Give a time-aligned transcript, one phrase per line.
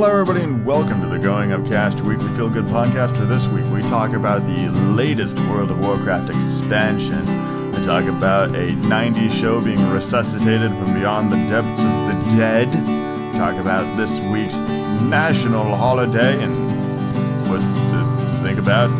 [0.00, 3.16] Hello, everybody, and welcome to the Going Upcast Weekly Feel Good podcast.
[3.16, 7.26] For this week, we talk about the latest World of Warcraft expansion.
[7.72, 12.68] We talk about a 90s show being resuscitated from beyond the depths of the dead.
[12.68, 14.58] We talk about this week's
[15.10, 16.54] national holiday and
[17.50, 18.90] what to think about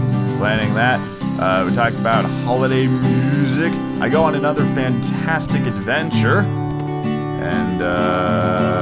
[0.40, 0.98] planning that.
[1.40, 3.70] Uh, we talk about holiday music.
[4.02, 6.40] I go on another fantastic adventure.
[6.40, 8.77] And, uh,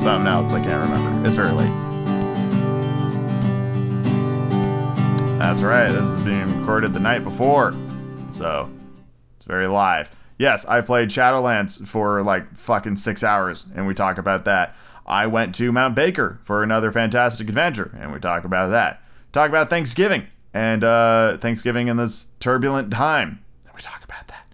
[0.00, 1.28] something else I can't remember.
[1.28, 1.68] It's very late.
[5.38, 7.74] That's right, this is being recorded the night before.
[8.32, 8.70] So,
[9.36, 10.08] it's very live.
[10.38, 14.74] Yes, I played Shadowlands for like fucking six hours, and we talk about that.
[15.06, 19.02] I went to Mount Baker for another fantastic adventure, and we talk about that.
[19.32, 24.46] Talk about Thanksgiving and uh, Thanksgiving in this turbulent time, and we talk about that.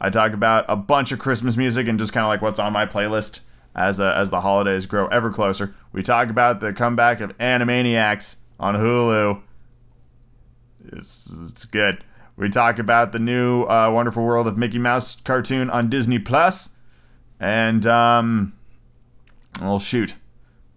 [0.00, 2.72] I talk about a bunch of Christmas music and just kind of like what's on
[2.72, 3.40] my playlist
[3.76, 5.74] as uh, as the holidays grow ever closer.
[5.92, 9.42] We talk about the comeback of Animaniacs on Hulu.
[10.92, 12.02] It's it's good.
[12.36, 16.70] We talk about the new uh, Wonderful World of Mickey Mouse cartoon on Disney Plus,
[17.38, 18.54] and um,
[19.60, 20.14] well, shoot,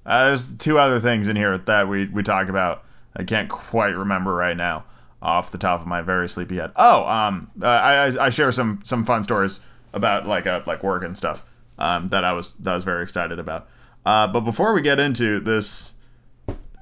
[0.06, 2.84] uh, there's two other things in here that we we talk about.
[3.16, 4.84] I can't quite remember right now
[5.22, 6.72] off the top of my very sleepy head.
[6.76, 9.62] Oh, um, uh, I, I share some some fun stories
[9.94, 11.44] about like uh, like work and stuff
[11.80, 13.68] um, that I was that I was very excited about.
[14.06, 15.94] Uh, but before we get into this,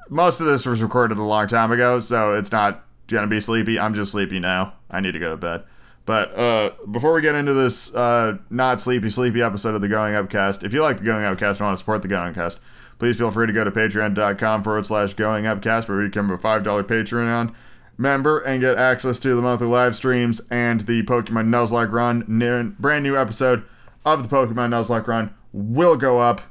[0.09, 3.79] most of this was recorded a long time ago, so it's not gonna be sleepy.
[3.79, 4.73] I'm just sleepy now.
[4.91, 5.63] I need to go to bed.
[6.05, 10.15] But uh, before we get into this uh, not sleepy sleepy episode of the Going
[10.15, 12.59] Upcast, if you like the Going Upcast and want to support the Going Upcast,
[12.97, 16.37] please feel free to go to patreon.com forward slash Going Upcast where you become a
[16.37, 17.53] five dollar Patreon
[17.97, 22.75] member and get access to the monthly live streams and the Pokemon Nuzlocke Run.
[22.79, 23.63] Brand new episode
[24.13, 26.41] of the Pokemon Nuzlocke Run will go up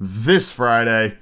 [0.00, 1.16] this Friday.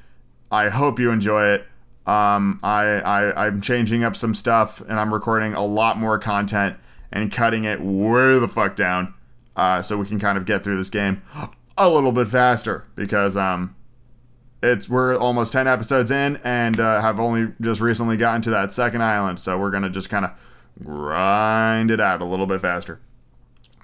[0.51, 1.67] I hope you enjoy it.
[2.07, 6.77] Um, I, I I'm changing up some stuff and I'm recording a lot more content
[7.11, 9.15] and cutting it way the fuck down,
[9.57, 11.23] uh, so we can kind of get through this game
[11.79, 13.75] a little bit faster because um
[14.63, 18.73] it's we're almost 10 episodes in and uh, have only just recently gotten to that
[18.73, 20.31] second island so we're gonna just kind of
[20.83, 23.01] grind it out a little bit faster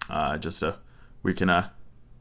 [0.09, 0.77] uh, just so
[1.23, 1.69] we can uh,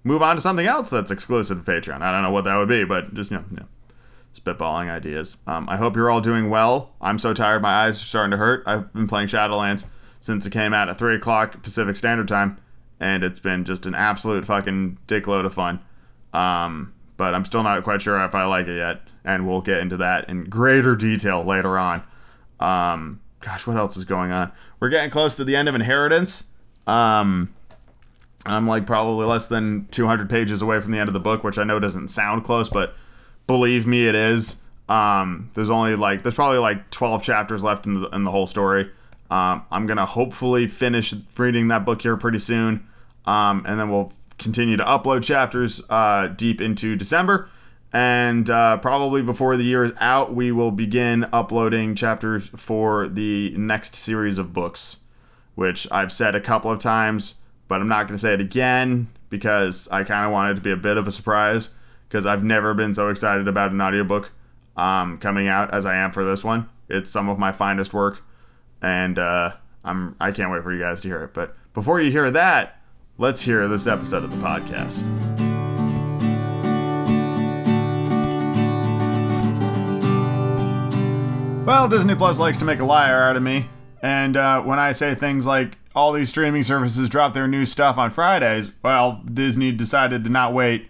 [0.03, 2.69] move on to something else that's exclusive to patreon i don't know what that would
[2.69, 3.65] be but just you know, know
[4.37, 8.05] spitballing ideas um, i hope you're all doing well i'm so tired my eyes are
[8.05, 9.85] starting to hurt i've been playing shadowlands
[10.21, 12.57] since it came out at 3 o'clock pacific standard time
[12.99, 15.79] and it's been just an absolute fucking dickload of fun
[16.33, 19.01] um, but I'm still not quite sure if I like it yet.
[19.25, 22.01] And we'll get into that in greater detail later on.
[22.59, 24.51] Um, gosh, what else is going on?
[24.79, 26.45] We're getting close to the end of Inheritance.
[26.87, 27.53] Um,
[28.51, 31.57] I'm like probably less than 200 pages away from the end of the book, which
[31.57, 32.95] I know doesn't sound close, but
[33.47, 34.57] believe me, it is.
[34.87, 38.47] Um, there's only like there's probably like 12 chapters left in the in the whole
[38.47, 38.89] story.
[39.29, 42.87] Um, I'm gonna hopefully finish reading that book here pretty soon,
[43.25, 47.49] um, and then we'll continue to upload chapters uh, deep into December.
[47.91, 53.51] And uh, probably before the year is out, we will begin uploading chapters for the
[53.57, 54.97] next series of books,
[55.55, 57.35] which I've said a couple of times,
[57.69, 60.71] but I'm not going to say it again because I kind of wanted to be
[60.71, 61.69] a bit of a surprise
[62.09, 64.31] because I've never been so excited about an audiobook
[64.75, 66.67] um, coming out as I am for this one.
[66.89, 68.21] It's some of my finest work,
[68.81, 69.53] and uh,
[69.85, 71.33] I'm I can't wait for you guys to hear it.
[71.33, 72.79] But before you hear that,
[73.21, 74.95] Let's hear this episode of the podcast.
[81.65, 83.67] Well, Disney Plus likes to make a liar out of me.
[84.01, 87.97] And uh, when I say things like all these streaming services drop their new stuff
[87.97, 90.87] on Fridays, well, Disney decided to not wait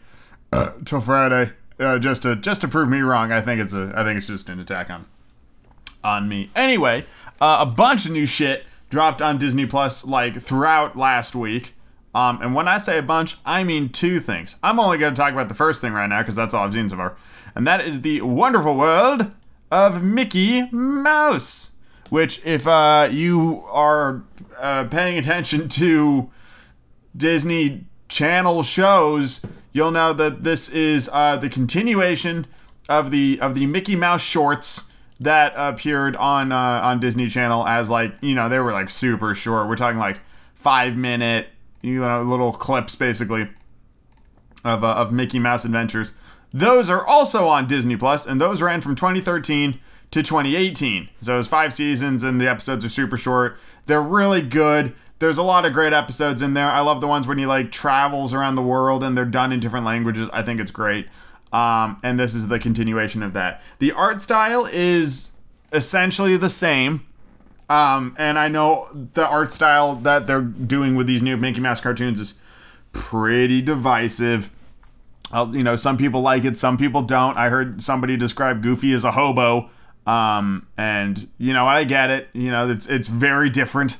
[0.54, 3.32] uh, till Friday uh, just to just to prove me wrong.
[3.32, 5.08] I think it's a I think it's just an attack on
[6.04, 6.52] on me.
[6.56, 7.08] Anyway,
[7.42, 11.74] uh, a bunch of new shit dropped on Disney Plus like throughout last week.
[12.14, 14.58] Um, and when I say a bunch, I mean two things.
[14.62, 16.74] I'm only going to talk about the first thing right now because that's all I've
[16.74, 17.18] seen so far.
[17.56, 19.34] And that is the wonderful world
[19.72, 21.69] of Mickey Mouse.
[22.10, 24.24] Which, if uh, you are
[24.58, 26.30] uh, paying attention to
[27.16, 32.48] Disney Channel shows, you'll know that this is uh, the continuation
[32.88, 37.90] of the of the Mickey Mouse shorts that appeared on uh, on Disney Channel as
[37.90, 39.68] like you know they were like super short.
[39.68, 40.20] We're talking like
[40.56, 41.48] five minute
[41.82, 43.50] you know, little clips basically
[44.64, 46.14] of, uh, of Mickey Mouse Adventures.
[46.52, 49.80] Those are also on Disney Plus, and those ran from 2013
[50.12, 51.10] to 2018.
[51.22, 53.58] So it's five seasons, and the episodes are super short.
[53.86, 54.94] They're really good.
[55.20, 56.68] There's a lot of great episodes in there.
[56.68, 59.60] I love the ones when he like travels around the world and they're done in
[59.60, 60.30] different languages.
[60.32, 61.08] I think it's great.
[61.52, 63.62] Um, and this is the continuation of that.
[63.80, 65.32] The art style is
[65.74, 67.06] essentially the same.
[67.70, 71.82] Um, and I know the art style that they're doing with these new Mickey Mouse
[71.82, 72.40] cartoons is
[72.94, 74.50] pretty divisive.
[75.32, 77.38] Uh, you know, some people like it, some people don't.
[77.38, 79.70] I heard somebody describe Goofy as a hobo.
[80.08, 82.30] Um, and you know, I get it.
[82.34, 83.98] You know, it's it's very different.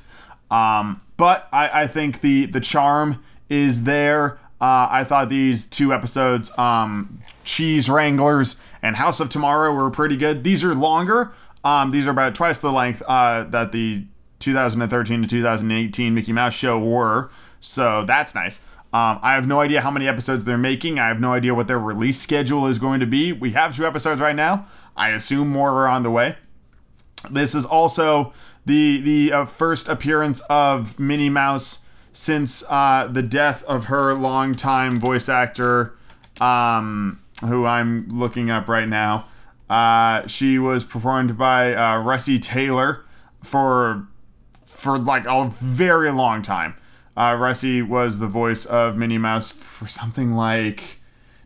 [0.50, 4.38] Um, but I, I think the the charm is there.
[4.60, 10.16] Uh, I thought these two episodes, um, Cheese Wranglers and House of Tomorrow, were pretty
[10.16, 10.44] good.
[10.44, 11.32] These are longer.
[11.64, 14.04] Um, these are about twice the length uh, that the
[14.40, 17.30] 2013 to 2018 Mickey Mouse show were.
[17.60, 18.60] So that's nice.
[18.92, 20.98] Um, I have no idea how many episodes they're making.
[20.98, 23.32] I have no idea what their release schedule is going to be.
[23.32, 24.66] We have two episodes right now.
[24.96, 26.36] I assume more are on the way.
[27.30, 28.32] This is also
[28.66, 34.96] the the uh, first appearance of Minnie Mouse since uh, the death of her longtime
[34.96, 35.94] voice actor,
[36.40, 39.26] um, who I'm looking up right now.
[39.68, 43.04] Uh, she was performed by uh, Russi Taylor
[43.42, 44.06] for
[44.66, 46.74] for like a very long time.
[47.16, 51.00] Uh, Russi was the voice of Minnie Mouse for something like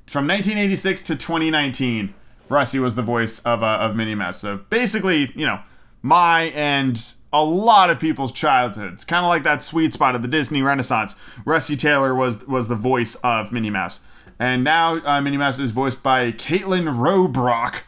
[0.06, 2.14] from 1986 to 2019.
[2.48, 4.40] Russi was the voice of uh, of Minnie Mouse.
[4.40, 5.60] So basically, you know,
[6.02, 10.28] my and a lot of people's childhoods, kind of like that sweet spot of the
[10.28, 11.14] Disney Renaissance.
[11.44, 14.00] Russi Taylor was was the voice of Minnie Mouse,
[14.38, 17.82] and now uh, Minnie Mouse is voiced by Kaitlyn Robrock,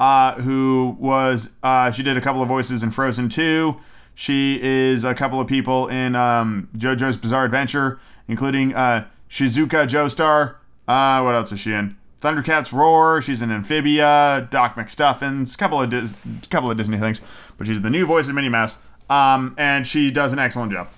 [0.00, 3.76] uh, who was uh, she did a couple of voices in Frozen 2.
[4.14, 10.56] She is a couple of people in um, JoJo's Bizarre Adventure, including uh, Shizuka Joestar.
[10.88, 11.97] Uh, what else is she in?
[12.20, 13.22] Thundercats Roar.
[13.22, 17.20] She's in Amphibia, Doc McStuffins, couple of couple of Disney things,
[17.56, 18.78] but she's the new voice of Minnie Mouse,
[19.08, 20.88] um, and she does an excellent job.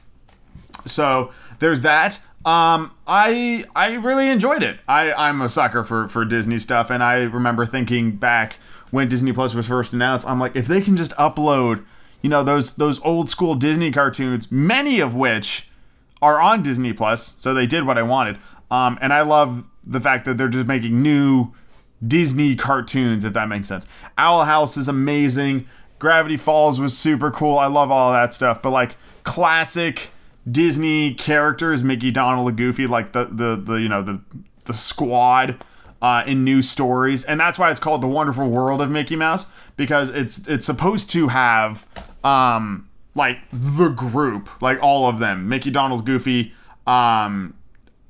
[0.86, 2.20] So there's that.
[2.44, 4.80] Um, I I really enjoyed it.
[4.88, 8.56] I I'm a sucker for for Disney stuff, and I remember thinking back
[8.90, 10.26] when Disney Plus was first announced.
[10.26, 11.84] I'm like, if they can just upload,
[12.22, 15.68] you know, those those old school Disney cartoons, many of which
[16.22, 18.38] are on Disney Plus, so they did what I wanted.
[18.70, 21.52] Um, and I love the fact that they're just making new
[22.06, 23.86] Disney cartoons, if that makes sense.
[24.16, 25.66] Owl House is amazing.
[25.98, 27.58] Gravity Falls was super cool.
[27.58, 28.62] I love all that stuff.
[28.62, 30.10] But like classic
[30.50, 34.20] Disney characters, Mickey, Donald, and Goofy, like the the the you know the
[34.64, 35.62] the squad
[36.00, 39.46] uh, in new stories, and that's why it's called the Wonderful World of Mickey Mouse
[39.76, 41.86] because it's it's supposed to have
[42.24, 46.54] um like the group, like all of them, Mickey, Donald, Goofy,
[46.86, 47.54] um,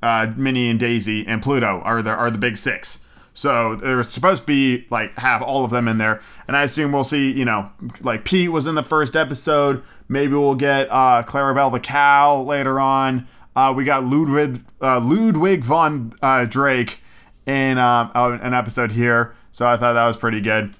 [0.01, 3.03] uh, Minnie and Daisy and Pluto are the are the big six.
[3.33, 6.91] So there's supposed to be like have all of them in there, and I assume
[6.91, 7.31] we'll see.
[7.31, 7.69] You know,
[8.01, 9.83] like Pete was in the first episode.
[10.09, 13.27] Maybe we'll get uh, Clarabelle the cow later on.
[13.55, 16.99] Uh, we got Ludwig uh, Ludwig von uh, Drake
[17.45, 20.75] in uh, an episode here, so I thought that was pretty good.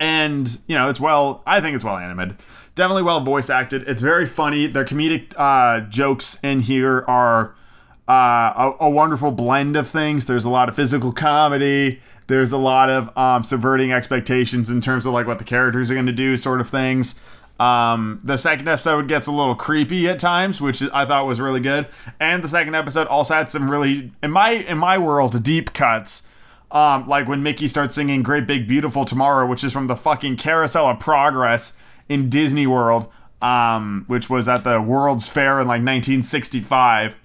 [0.00, 1.42] And you know, it's well.
[1.46, 2.36] I think it's well animated.
[2.74, 3.88] Definitely well voice acted.
[3.88, 4.66] It's very funny.
[4.66, 7.54] Their comedic uh, jokes in here are
[8.08, 8.12] uh,
[8.80, 10.26] a, a, wonderful blend of things.
[10.26, 12.02] There's a lot of physical comedy.
[12.26, 15.94] There's a lot of um, subverting expectations in terms of like what the characters are
[15.94, 17.14] going to do, sort of things.
[17.58, 21.60] Um, the second episode gets a little creepy at times, which I thought was really
[21.60, 21.86] good.
[22.20, 26.26] And the second episode also had some really, in my in my world, deep cuts.
[26.70, 30.36] Um, like when Mickey starts singing "Great Big Beautiful Tomorrow," which is from the fucking
[30.36, 31.74] Carousel of Progress
[32.08, 37.16] in Disney World, um, which was at the World's Fair in like 1965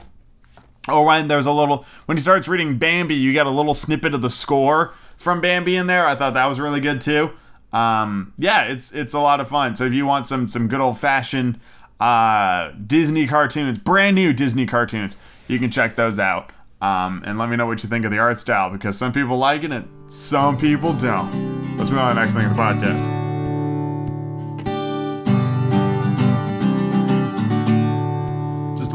[0.87, 4.13] or when there's a little when he starts reading Bambi, you get a little snippet
[4.13, 6.07] of the score from Bambi in there.
[6.07, 7.31] I thought that was really good too.
[7.73, 9.75] Um, yeah, it's it's a lot of fun.
[9.75, 11.59] So if you want some some good old fashioned
[11.99, 15.17] uh, Disney cartoons, brand new Disney cartoons,
[15.47, 16.51] you can check those out.
[16.81, 19.37] Um, and let me know what you think of the art style because some people
[19.37, 21.77] like it some people don't.
[21.77, 23.28] Let's move on to the next thing in the podcast.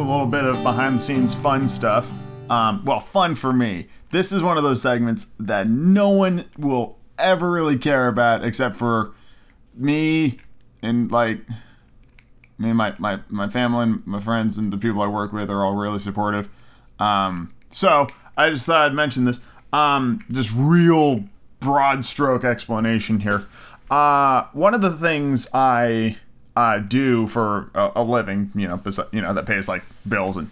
[0.04, 2.10] Little bit of behind the scenes fun stuff.
[2.50, 3.88] Um, well, fun for me.
[4.10, 8.76] This is one of those segments that no one will ever really care about except
[8.76, 9.14] for
[9.74, 10.38] me
[10.82, 11.38] and like
[12.58, 15.50] me and my, my, my family and my friends and the people I work with
[15.50, 16.48] are all really supportive.
[16.98, 18.06] Um, so
[18.36, 19.40] I just thought I'd mention this.
[19.72, 21.24] Um, just real
[21.60, 23.46] broad stroke explanation here.
[23.90, 26.18] Uh, one of the things I
[26.56, 28.80] uh, do for a, a living, you know,
[29.12, 30.50] you know that pays like bills and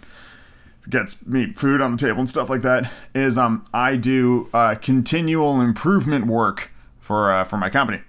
[0.89, 4.75] gets me food on the table and stuff like that, is um I do uh,
[4.75, 8.01] continual improvement work for uh, for my company,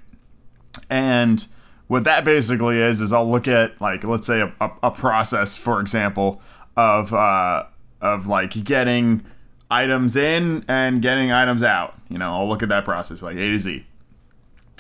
[0.91, 1.47] and
[1.87, 5.57] what that basically is is I'll look at like let's say a, a, a process,
[5.57, 6.41] for example,
[6.77, 7.65] of uh,
[8.01, 9.25] of like getting
[9.71, 11.95] items in and getting items out.
[12.09, 13.87] You know, I'll look at that process like A to Z.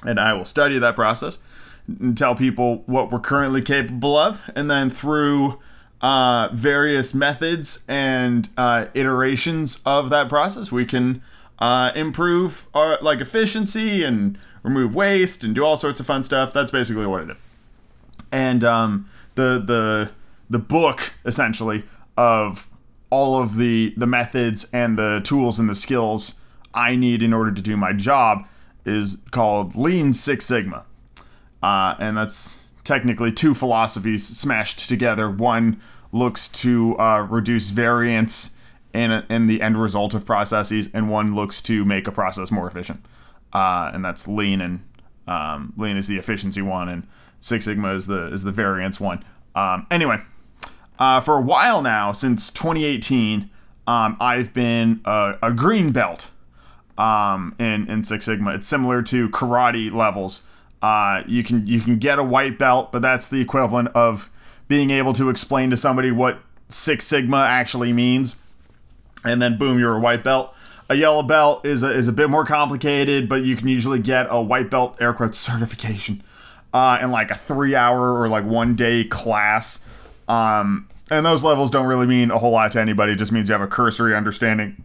[0.04, 1.38] And I will study that process
[1.86, 4.40] and tell people what we're currently capable of.
[4.54, 5.58] And then through
[6.00, 11.22] uh, various methods and uh, iterations of that process, we can
[11.58, 16.52] uh, improve our like efficiency and remove waste and do all sorts of fun stuff.
[16.52, 17.36] That's basically what it is.
[18.32, 20.10] And um, the the
[20.50, 21.84] the book essentially
[22.16, 22.68] of
[23.10, 26.34] all of the the methods and the tools and the skills
[26.74, 28.46] I need in order to do my job
[28.84, 30.84] is called Lean Six Sigma,
[31.64, 35.30] uh, and that's technically two philosophies smashed together.
[35.30, 35.80] One
[36.12, 38.54] looks to uh, reduce variance
[38.92, 42.66] in in the end result of processes, and one looks to make a process more
[42.66, 43.02] efficient.
[43.54, 44.84] Uh, and that's Lean, and
[45.26, 47.06] um, Lean is the efficiency one, and
[47.40, 49.24] Six Sigma is the is the variance one.
[49.54, 50.18] Um, anyway,
[50.98, 53.48] uh, for a while now, since 2018,
[53.86, 56.28] um, I've been a, a green belt
[56.98, 58.54] um, in in Six Sigma.
[58.54, 60.42] It's similar to karate levels.
[60.84, 64.28] Uh, you can you can get a white belt, but that's the equivalent of
[64.68, 66.38] being able to explain to somebody what
[66.68, 68.36] Six Sigma actually means,
[69.24, 70.54] and then boom, you're a white belt.
[70.90, 74.26] A yellow belt is a, is a bit more complicated, but you can usually get
[74.28, 76.22] a white belt air quotes certification
[76.74, 79.80] uh, in like a three hour or like one day class.
[80.28, 83.12] Um, and those levels don't really mean a whole lot to anybody.
[83.12, 84.84] It just means you have a cursory understanding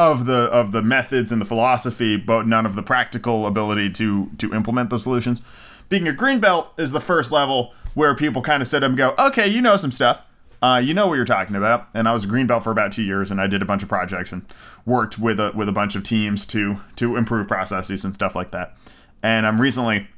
[0.00, 4.30] of the of the methods and the philosophy, but none of the practical ability to
[4.38, 5.42] to implement the solutions.
[5.90, 8.96] Being a green belt is the first level where people kind of sit up and
[8.96, 10.22] go, "Okay, you know some stuff.
[10.62, 12.92] Uh, you know what you're talking about." And I was a green belt for about
[12.92, 14.42] two years, and I did a bunch of projects and
[14.86, 18.52] worked with a with a bunch of teams to to improve processes and stuff like
[18.52, 18.76] that.
[19.22, 20.08] And I'm um, recently,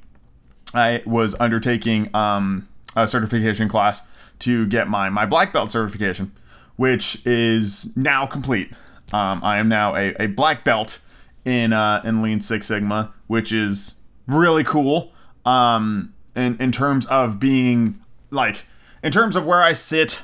[0.74, 4.02] I was undertaking um, a certification class
[4.40, 6.30] to get my my black belt certification,
[6.76, 8.70] which is now complete.
[9.12, 10.98] Um, I am now a, a black belt
[11.44, 13.94] in uh, in Lean Six Sigma, which is
[14.26, 15.12] really cool.
[15.44, 18.00] Um, in in terms of being
[18.30, 18.64] like
[19.02, 20.20] in terms of where I sit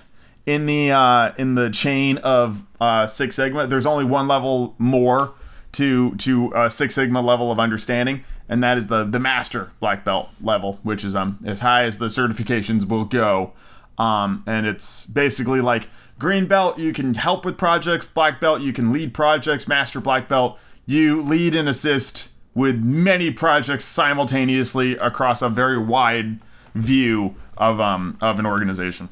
[0.46, 5.34] in the uh, in the chain of uh, Six Sigma, there's only one level more
[5.72, 10.04] to to a Six Sigma level of understanding, and that is the the master black
[10.04, 13.52] belt level, which is um as high as the certifications will go.
[13.98, 18.72] Um, and it's basically like green belt, you can help with projects, black belt, you
[18.72, 25.42] can lead projects, master black belt, you lead and assist with many projects simultaneously across
[25.42, 26.38] a very wide
[26.74, 29.08] view of um, of an organization.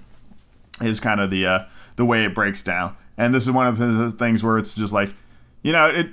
[0.80, 1.64] Is kind of the uh,
[1.96, 4.92] the way it breaks down, and this is one of the things where it's just
[4.92, 5.10] like,
[5.62, 6.08] you know, it.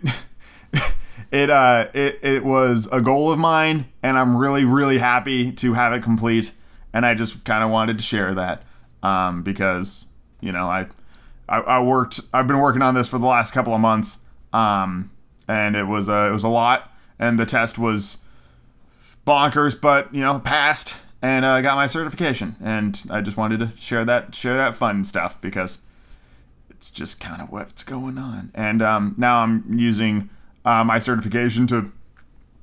[1.32, 5.74] it uh it, it was a goal of mine and i'm really really happy to
[5.74, 6.52] have it complete
[6.94, 8.64] and I just kind of wanted to share that
[9.02, 10.08] um, because
[10.44, 10.88] you know I,
[11.48, 14.20] I, I worked I've been working on this for the last couple of months
[14.52, 15.10] um,
[15.48, 18.20] and it was a, it was a lot and the test was
[19.26, 23.60] bonkers but you know passed and I uh, got my certification and I just wanted
[23.60, 25.80] to share that share that fun stuff because
[26.70, 28.52] it's just kind of what's going on.
[28.54, 30.30] And um, now I'm using
[30.66, 31.90] uh, my certification to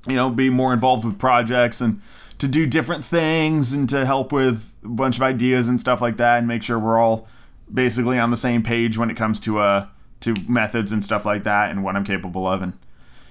[0.07, 2.01] you know be more involved with projects and
[2.37, 6.17] to do different things and to help with a bunch of ideas and stuff like
[6.17, 7.27] that and make sure we're all
[7.73, 9.87] basically on the same page when it comes to uh
[10.19, 12.73] to methods and stuff like that and what I'm capable of and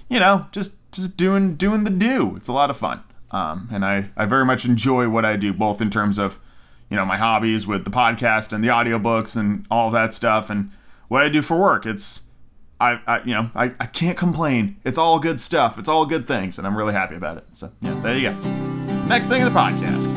[0.09, 2.35] you know just just doing doing the do.
[2.35, 3.01] It's a lot of fun.
[3.31, 6.39] Um, and I I very much enjoy what I do both in terms of
[6.89, 10.71] you know my hobbies with the podcast and the audiobooks and all that stuff and
[11.07, 11.85] what I do for work.
[11.85, 12.23] It's
[12.79, 14.77] I, I, you know I, I can't complain.
[14.83, 15.79] It's all good stuff.
[15.79, 16.57] It's all good things.
[16.57, 17.45] And I'm really happy about it.
[17.53, 18.33] So yeah there you go.
[19.07, 20.10] Next thing in the podcast.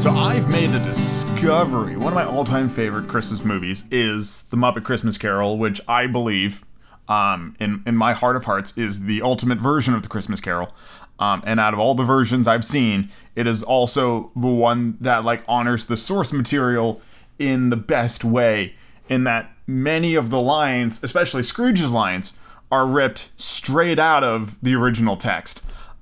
[0.00, 1.94] So I've made a discovery.
[1.94, 6.64] One of my all-time favorite Christmas movies is The Muppet Christmas Carol, which I believe,
[7.06, 10.72] um, in in my heart of hearts, is the ultimate version of the Christmas Carol.
[11.18, 15.26] Um, and out of all the versions I've seen, it is also the one that
[15.26, 17.02] like honors the source material
[17.38, 18.76] in the best way.
[19.10, 22.32] In that many of the lines, especially Scrooge's lines,
[22.72, 25.60] are ripped straight out of the original text.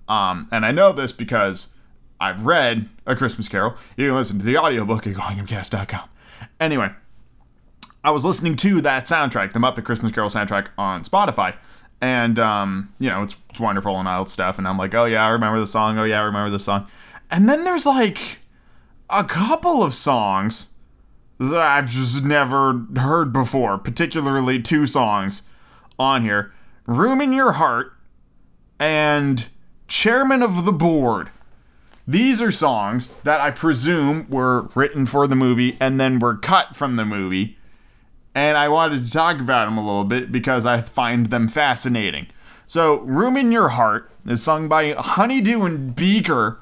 [0.08, 1.72] Um, and I know this because
[2.20, 3.76] I've read A Christmas Carol.
[3.96, 6.08] You can listen to the audiobook at goingupcast.com.
[6.60, 6.90] Anyway,
[8.04, 11.56] I was listening to that soundtrack, the Muppet Christmas Carol soundtrack on Spotify.
[12.00, 14.58] And, um, you know, it's, it's wonderful and all stuff.
[14.58, 15.98] And I'm like, oh, yeah, I remember the song.
[15.98, 16.86] Oh, yeah, I remember the song.
[17.30, 18.38] And then there's like
[19.10, 20.68] a couple of songs
[21.38, 25.42] that I've just never heard before, particularly two songs
[25.98, 26.52] on here
[26.86, 27.92] Room in Your Heart
[28.78, 29.48] and
[29.88, 31.30] Chairman of the Board.
[32.08, 36.74] These are songs that I presume were written for the movie and then were cut
[36.74, 37.58] from the movie.
[38.34, 42.28] And I wanted to talk about them a little bit because I find them fascinating.
[42.66, 46.58] So, Room in Your Heart is sung by Honeydew and Beaker.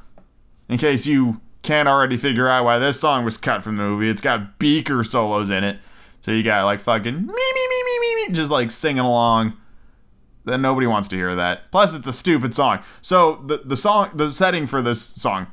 [0.69, 4.11] In case you can't already figure out why this song was cut from the movie,
[4.11, 5.79] it's got Beaker solos in it.
[6.19, 9.57] So you got like fucking me, me, me, me, me, me, just like singing along
[10.47, 11.71] then nobody wants to hear that.
[11.71, 12.83] Plus, it's a stupid song.
[13.03, 15.49] So the the song, the setting for this song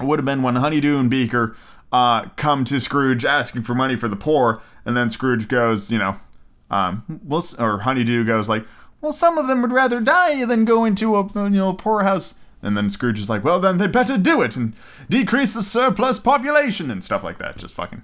[0.00, 1.56] would have been when Honeydew and Beaker
[1.92, 5.98] uh, come to Scrooge asking for money for the poor, and then Scrooge goes, you
[5.98, 6.20] know,
[6.70, 8.64] um, well, or Honeydew goes like,
[9.00, 12.34] well, some of them would rather die than go into a you know poorhouse.
[12.60, 14.72] And then Scrooge is like, well, then they better do it and
[15.08, 17.56] decrease the surplus population and stuff like that.
[17.56, 18.02] Just fucking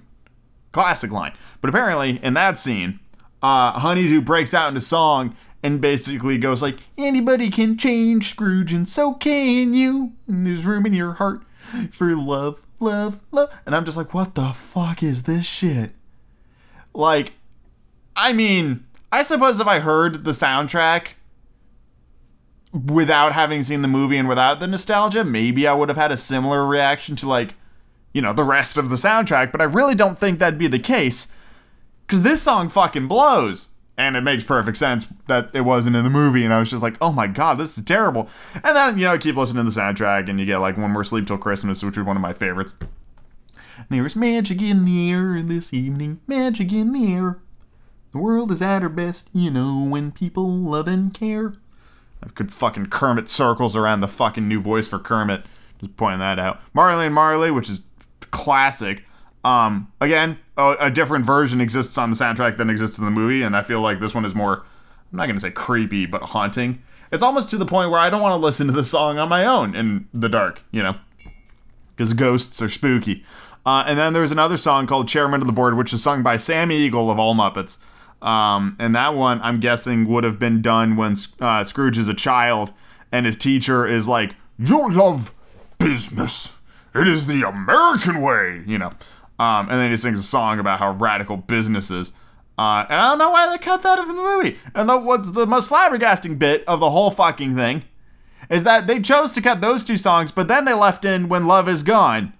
[0.71, 1.33] classic line.
[1.59, 3.01] But apparently, in that scene,
[3.43, 8.87] uh, Honeydew breaks out into song and basically goes like, anybody can change Scrooge, and
[8.87, 10.13] so can you.
[10.27, 11.41] And there's room in your heart
[11.91, 13.49] for love, love, love.
[13.65, 15.91] And I'm just like, what the fuck is this shit?
[16.93, 17.33] Like,
[18.15, 21.09] I mean, I suppose if I heard the soundtrack
[22.71, 26.17] without having seen the movie and without the nostalgia, maybe I would have had a
[26.17, 27.55] similar reaction to like,
[28.13, 30.79] you know, the rest of the soundtrack, but I really don't think that'd be the
[30.79, 31.31] case.
[32.07, 36.09] Cause this song fucking blows and it makes perfect sense that it wasn't in the
[36.09, 38.27] movie and i was just like oh my god this is terrible.
[38.55, 41.03] And then you know keep listening to the soundtrack and you get like one more
[41.03, 42.73] sleep till christmas which was one of my favorites.
[43.89, 47.39] There's magic in the air this evening magic in the air.
[48.11, 51.55] The world is at her best you know when people love and care.
[52.23, 55.45] I could fucking kermit circles around the fucking new voice for kermit.
[55.79, 56.61] Just pointing that out.
[56.73, 57.81] Marley and marley which is
[58.31, 59.04] classic
[59.45, 63.43] um, again, a, a, different version exists on the soundtrack than exists in the movie,
[63.43, 64.65] and I feel like this one is more,
[65.11, 66.81] I'm not going to say creepy, but haunting.
[67.11, 69.29] It's almost to the point where I don't want to listen to the song on
[69.29, 70.95] my own in the dark, you know?
[71.95, 73.23] Because ghosts are spooky.
[73.67, 76.37] Uh, and then there's another song called Chairman of the Board, which is sung by
[76.37, 77.77] Sam Eagle of All Muppets.
[78.23, 82.15] Um, and that one, I'm guessing, would have been done when uh, Scrooge is a
[82.15, 82.73] child
[83.11, 85.35] and his teacher is like, You love
[85.77, 86.53] business.
[86.95, 88.93] It is the American way, you know.
[89.37, 92.13] Um, and then he sings a song about how radical business is.
[92.57, 94.57] Uh, and I don't know why they cut that from the movie.
[94.73, 97.83] And the, what's the most flabbergasting bit of the whole fucking thing
[98.49, 101.47] is that they chose to cut those two songs, but then they left in When
[101.47, 102.33] Love Is Gone,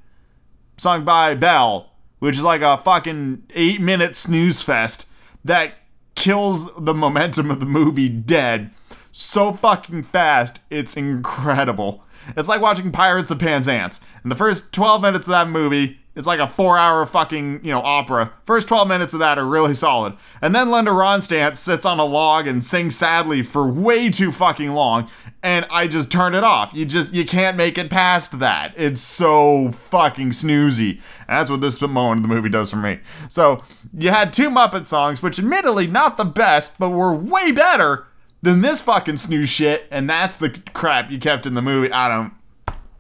[0.78, 5.06] sung by Belle, which is like a fucking eight minute snooze fest
[5.44, 5.74] that
[6.16, 8.72] kills the momentum of the movie dead
[9.12, 10.60] so fucking fast.
[10.70, 12.04] It's incredible.
[12.36, 14.02] It's like watching Pirates of Penzance.
[14.24, 17.72] In the first 12 minutes of that movie, it's like a four hour fucking, you
[17.72, 18.32] know, opera.
[18.46, 20.16] First 12 minutes of that are really solid.
[20.42, 24.74] And then Linda Ronstadt sits on a log and sings sadly for way too fucking
[24.74, 25.10] long.
[25.44, 26.74] And I just turn it off.
[26.74, 28.74] You just, you can't make it past that.
[28.78, 31.02] It's so fucking snoozy.
[31.28, 33.02] And that's what this moment of the movie does for me.
[33.28, 33.62] So
[33.94, 38.08] you had two Muppet songs, which admittedly not the best, but were way better
[38.42, 39.86] than this fucking snooze shit.
[39.92, 41.92] And that's the crap you kept in the movie.
[41.92, 42.34] I don't,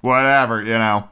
[0.01, 1.09] whatever, you know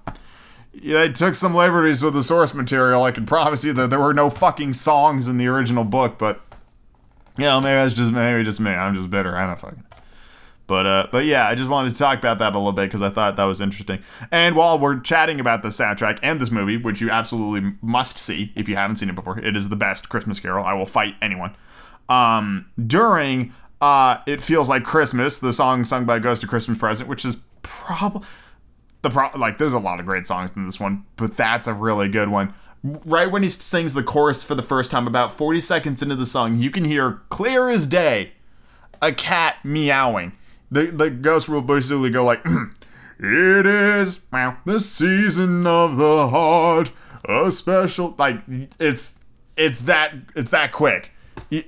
[0.74, 3.04] they took some liberties with the source material.
[3.04, 6.42] I can promise you that there were no fucking songs in the original book, but
[7.38, 8.72] you know, maybe that's just maybe just me.
[8.72, 9.36] I'm just bitter.
[9.36, 9.84] I don't fucking.
[10.66, 13.02] But uh, but yeah, I just wanted to talk about that a little bit because
[13.02, 14.00] I thought that was interesting.
[14.32, 18.52] And while we're chatting about the soundtrack and this movie, which you absolutely must see
[18.56, 20.66] if you haven't seen it before, it is the best Christmas Carol.
[20.66, 21.56] I will fight anyone.
[22.08, 27.10] Um, during uh, it feels like Christmas, the song sung by Ghost of Christmas Present,
[27.10, 28.26] which is probably
[29.04, 31.74] the pro like there's a lot of great songs in this one, but that's a
[31.74, 32.54] really good one.
[32.84, 36.26] Right when he sings the chorus for the first time, about 40 seconds into the
[36.26, 38.34] song, you can hear clear as day
[39.02, 40.34] a cat meowing.
[40.72, 42.44] The the ghost will basically go like,
[43.20, 46.92] "It is well, the season of the heart,
[47.28, 48.42] a special like
[48.80, 49.20] it's
[49.58, 51.12] it's that it's that quick."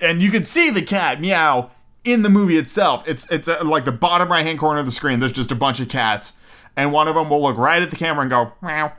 [0.02, 1.70] And you can see the cat meow
[2.06, 3.04] in the movie itself.
[3.06, 5.20] It's it's uh, like the bottom right hand corner of the screen.
[5.20, 6.34] There's just a bunch of cats
[6.76, 8.94] and one of them will look right at the camera and go meow,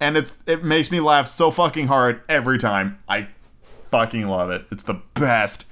[0.00, 2.98] and it it makes me laugh so fucking hard every time.
[3.08, 3.28] I
[3.90, 4.64] fucking love it.
[4.70, 5.66] It's the best.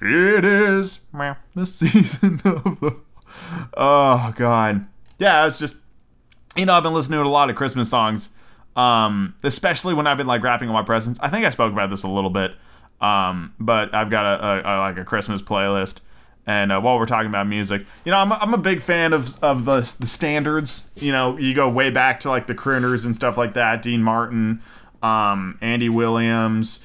[0.00, 2.96] It is meow, the season of the.
[3.76, 4.86] Oh god,
[5.18, 5.46] yeah.
[5.46, 5.76] It's just
[6.56, 8.30] you know I've been listening to a lot of Christmas songs,
[8.76, 11.18] um, especially when I've been like wrapping my presents.
[11.20, 12.52] I think I spoke about this a little bit,
[13.00, 15.98] um, but I've got a, a, a like a Christmas playlist
[16.48, 19.38] and uh, while we're talking about music, you know, I'm, I'm a big fan of
[19.44, 20.88] of the the standards.
[20.96, 23.82] You know, you go way back to like the Crooners and stuff like that.
[23.82, 24.62] Dean Martin,
[25.02, 26.82] um, Andy Williams,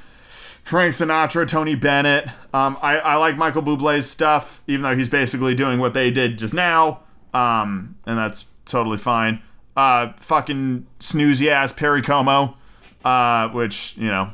[0.63, 2.27] Frank Sinatra, Tony Bennett.
[2.53, 6.37] Um, I, I like Michael Bublé's stuff, even though he's basically doing what they did
[6.37, 6.99] just now,
[7.33, 9.41] um, and that's totally fine.
[9.75, 12.55] uh, fucking snoozy ass Perry Como,
[13.03, 14.29] uh, which you know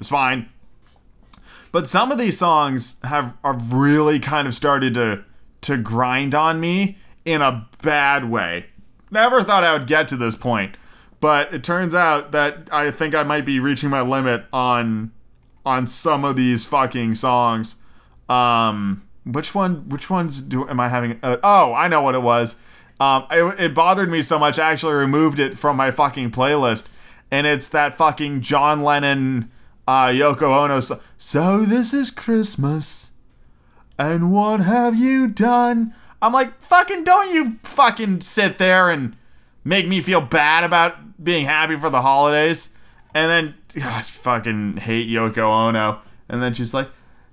[0.00, 0.48] is fine.
[1.72, 5.24] But some of these songs have are really kind of started to
[5.62, 8.66] to grind on me in a bad way.
[9.10, 10.76] Never thought I would get to this point,
[11.20, 15.12] but it turns out that I think I might be reaching my limit on
[15.64, 17.76] on some of these fucking songs.
[18.28, 19.88] Um, which one?
[19.88, 21.18] Which ones do am I having?
[21.22, 22.56] Uh, oh, I know what it was.
[23.00, 24.58] Um, it, it bothered me so much.
[24.58, 26.88] I actually removed it from my fucking playlist,
[27.30, 29.50] and it's that fucking John Lennon,
[29.88, 30.80] uh, Yoko Ono.
[30.80, 33.12] So, so this is Christmas,
[33.98, 35.94] and what have you done?
[36.20, 39.16] I'm like, fucking, don't you fucking sit there and
[39.64, 42.68] make me feel bad about being happy for the holidays.
[43.14, 46.00] And then, God, fucking hate Yoko Ono.
[46.28, 46.90] And then she's like,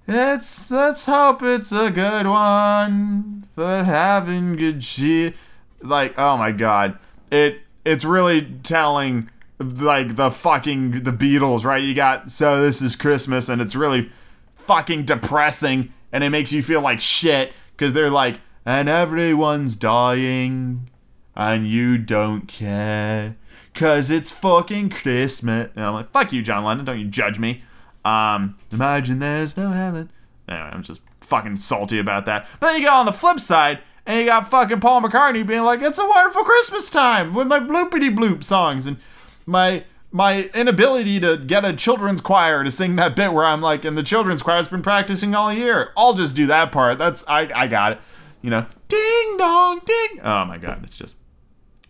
[0.07, 5.35] it's, let's hope it's a good one for having good shit.
[5.81, 6.99] Like, oh my God.
[7.31, 11.81] It, it's really telling, like, the fucking, the Beatles, right?
[11.81, 14.11] You got, so this is Christmas, and it's really
[14.55, 20.89] fucking depressing, and it makes you feel like shit, because they're like, and everyone's dying,
[21.35, 23.35] and you don't care,
[23.73, 25.69] cause it's fucking Christmas.
[25.75, 27.63] And I'm like, fuck you, John Lennon, don't you judge me.
[28.03, 30.11] Um, imagine there's no heaven.
[30.47, 32.47] Anyway, I'm just fucking salty about that.
[32.59, 35.63] But then you go on the flip side, and you got fucking Paul McCartney being
[35.63, 38.97] like, "It's a wonderful Christmas time" with my bloopity bloop songs and
[39.45, 43.83] my my inability to get a children's choir to sing that bit where I'm like,
[43.83, 45.91] and the children's choir's been practicing all year.
[45.97, 46.97] I'll just do that part.
[46.97, 47.99] That's I I got it.
[48.41, 50.21] You know, ding dong ding.
[50.23, 51.15] Oh my god, it's just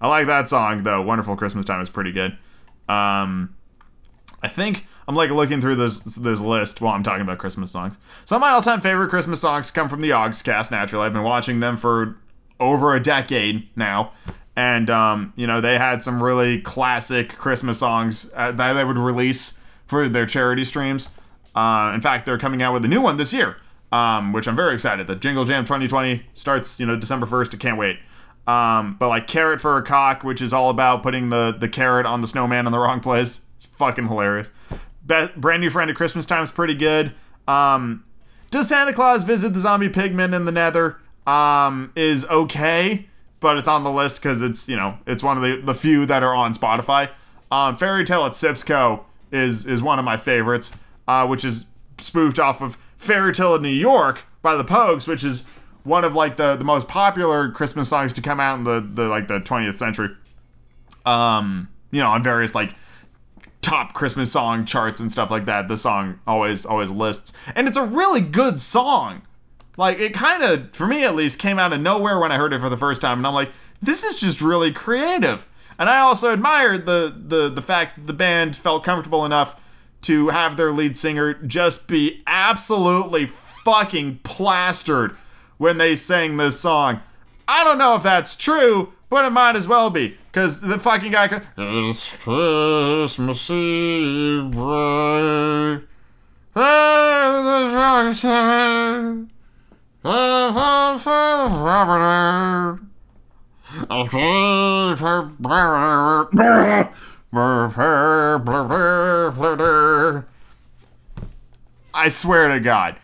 [0.02, 1.02] I like that song though.
[1.02, 2.38] Wonderful Christmas time is pretty good.
[2.88, 3.56] Um,
[4.42, 7.98] I think I'm like looking through this this list while I'm talking about Christmas songs.
[8.26, 10.72] Some of my all-time favorite Christmas songs come from the Yogscast.
[10.72, 12.18] Naturally, I've been watching them for
[12.60, 14.14] over a decade now,
[14.56, 18.98] and um, you know they had some really classic Christmas songs uh, that they would
[18.98, 21.10] release for their charity streams.
[21.56, 23.58] Uh, in fact, they're coming out with a new one this year,
[23.92, 25.08] um, which I'm very excited.
[25.08, 27.56] The Jingle Jam 2020 starts, you know, December 1st.
[27.56, 27.98] I can't wait.
[28.48, 32.06] Um, but like Carrot for a Cock, which is all about putting the the carrot
[32.06, 33.42] on the snowman in the wrong place.
[33.58, 34.52] It's fucking hilarious.
[35.06, 37.14] Be- brand new friend at Christmas time is pretty good.
[37.48, 38.04] Um,
[38.52, 40.98] does Santa Claus visit the zombie pigmen in the Nether?
[41.26, 43.08] Um, is okay,
[43.40, 46.06] but it's on the list because it's you know it's one of the the few
[46.06, 47.10] that are on Spotify.
[47.52, 50.74] Um, Fairy Tale at Sipsco is is one of my favorites,
[51.08, 51.66] uh, which is
[52.00, 55.44] spoofed off of Fairy Tale in New York by the Pogues, which is
[55.84, 59.08] one of like the the most popular Christmas songs to come out in the the
[59.08, 60.10] like the 20th century.
[61.06, 62.76] Um, you know, on various like
[63.62, 65.68] top Christmas song charts and stuff like that.
[65.68, 69.24] The song always always lists, and it's a really good song.
[69.78, 72.54] Like it kind of, for me at least, came out of nowhere when I heard
[72.54, 75.46] it for the first time, and I'm like, this is just really creative.
[75.78, 79.60] And I also admired the the the fact the band felt comfortable enough
[80.04, 85.16] to have their lead singer just be absolutely fucking plastered
[85.58, 87.02] when they sang this song.
[87.48, 90.18] I don't know if that's true, but it might as well be.
[90.32, 91.28] Because the fucking guy.
[91.28, 95.82] Co- it's Christmas Eve, bright.
[111.92, 112.98] I swear to God,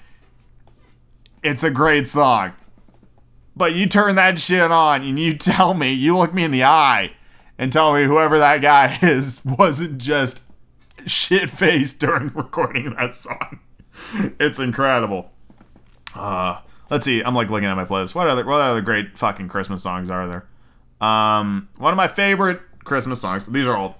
[1.42, 2.52] it's a great song.
[3.56, 6.66] But you turn that shit on and you tell me, you look me in the
[6.66, 7.16] eye
[7.58, 10.42] and tell me whoever that guy is wasn't just
[11.08, 13.60] shit faced during recording that song.
[14.40, 15.32] It's incredible.
[16.14, 16.60] Uh,
[16.92, 17.24] let's see.
[17.24, 18.14] I'm like looking at my playlist.
[18.14, 20.46] What other what other great fucking Christmas songs are there?
[21.08, 23.48] Um, one of my favorite Christmas songs.
[23.48, 23.98] These are all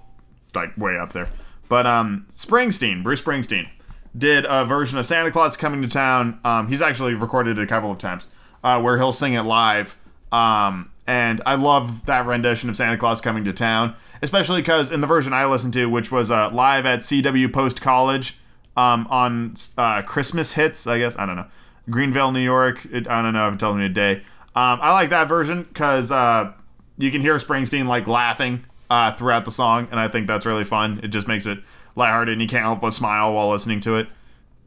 [0.54, 1.28] like way up there.
[1.68, 3.68] But um, Springsteen, Bruce Springsteen,
[4.16, 6.38] did a version of Santa Claus Coming to Town.
[6.44, 8.28] Um, he's actually recorded it a couple of times
[8.62, 9.96] uh, where he'll sing it live.
[10.30, 15.00] Um, and I love that rendition of Santa Claus Coming to Town, especially because in
[15.00, 18.38] the version I listened to, which was uh, live at CW Post College
[18.76, 21.46] um, on uh, Christmas hits, I guess I don't know,
[21.90, 22.84] Greenvale, New York.
[22.86, 24.22] It, I don't know it tells me a day.
[24.54, 26.52] Um, I like that version because uh,
[26.98, 30.64] you can hear Springsteen like laughing uh, throughout the song, and I think that's really
[30.64, 31.00] fun.
[31.02, 31.58] It just makes it
[31.96, 34.08] lighthearted, and you can't help but smile while listening to it.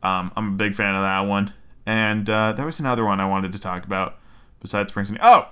[0.02, 1.54] Um, I'm a big fan of that one.
[1.86, 4.18] And uh, there was another one I wanted to talk about
[4.60, 5.20] besides Springsteen.
[5.22, 5.50] Oh,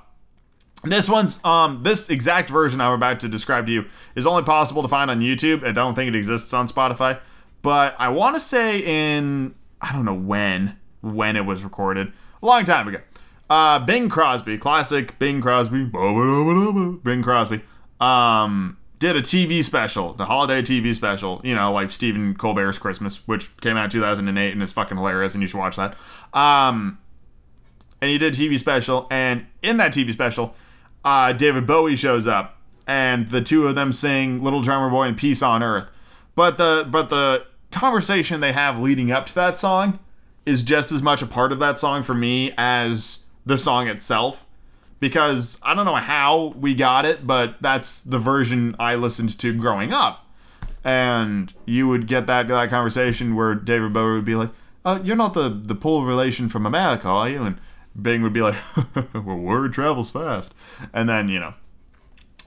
[0.83, 4.81] this one's um this exact version I'm about to describe to you is only possible
[4.81, 5.65] to find on YouTube.
[5.65, 7.19] I don't think it exists on Spotify,
[7.61, 12.11] but I want to say in I don't know when when it was recorded
[12.41, 12.99] a long time ago.
[13.49, 17.61] Uh, Bing Crosby, classic Bing Crosby, Bing Crosby.
[17.99, 23.27] um, did a TV special, the holiday TV special, you know, like Stephen Colbert's Christmas,
[23.27, 25.97] which came out in 2008 and is fucking hilarious, and you should watch that.
[26.33, 26.97] Um,
[28.01, 30.55] and he did a TV special, and in that TV special,
[31.03, 35.17] uh, David Bowie shows up, and the two of them sing "Little Drummer Boy" and
[35.17, 35.91] "Peace on Earth."
[36.35, 39.99] But the but the conversation they have leading up to that song
[40.45, 44.45] is just as much a part of that song for me as the song itself
[44.99, 49.53] because I don't know how we got it, but that's the version I listened to
[49.53, 50.25] growing up.
[50.83, 54.51] And you would get that that conversation where David Bowie would be like,
[54.85, 57.59] "Oh, you're not the the poor relation from America, are you?" And
[58.01, 58.55] Bing would be like,
[59.13, 60.53] "Well, word travels fast."
[60.93, 61.53] And then you know,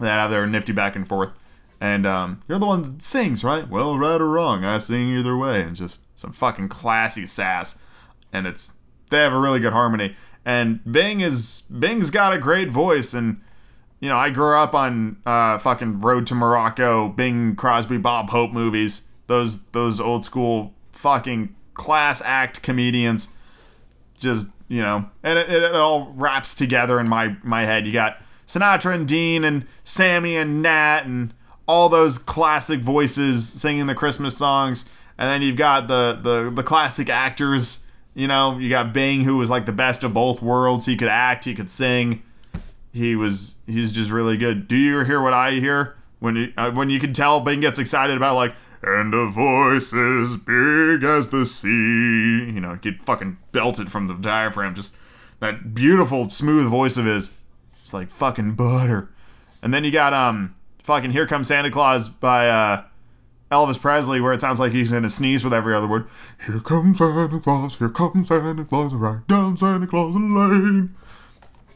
[0.01, 1.31] they have their nifty back and forth.
[1.79, 3.69] And um, you're the one that sings, right?
[3.69, 5.63] Well, right or wrong, I sing either way.
[5.63, 7.79] And just some fucking classy sass.
[8.37, 8.75] And it's
[9.11, 10.15] they have a really good harmony.
[10.45, 13.41] And Bing is Bing's got a great voice, and
[13.99, 18.53] you know I grew up on uh, fucking Road to Morocco, Bing Crosby, Bob Hope
[18.53, 19.03] movies.
[19.27, 23.29] Those those old school fucking class act comedians.
[24.19, 27.87] Just you know, and it, it all wraps together in my my head.
[27.87, 31.35] You got Sinatra and Dean and Sammy and Nat and
[31.67, 36.63] all those classic voices singing the Christmas songs, and then you've got the the the
[36.63, 37.86] classic actors
[38.17, 40.87] you know, you got Bing, who was like the best of both worlds.
[40.87, 42.23] He could act, he could sing.
[42.93, 44.67] He was he's just really good.
[44.67, 47.79] Do you hear what I hear when you, uh, when you can tell Bing gets
[47.79, 51.69] excited about like and a voice as big as the sea.
[51.69, 54.75] You know, he fucking belted from the diaphragm.
[54.75, 54.97] Just
[55.41, 57.33] that beautiful, smooth voice of his.
[57.81, 59.11] It's like fucking butter.
[59.63, 62.85] And then you got um fucking Here Comes Santa Claus by uh
[63.51, 66.09] Elvis Presley, where it sounds like he's gonna sneeze with every other word.
[66.45, 70.95] Here comes Santa Claus, here comes Santa Claus, right down Santa Claus Lane.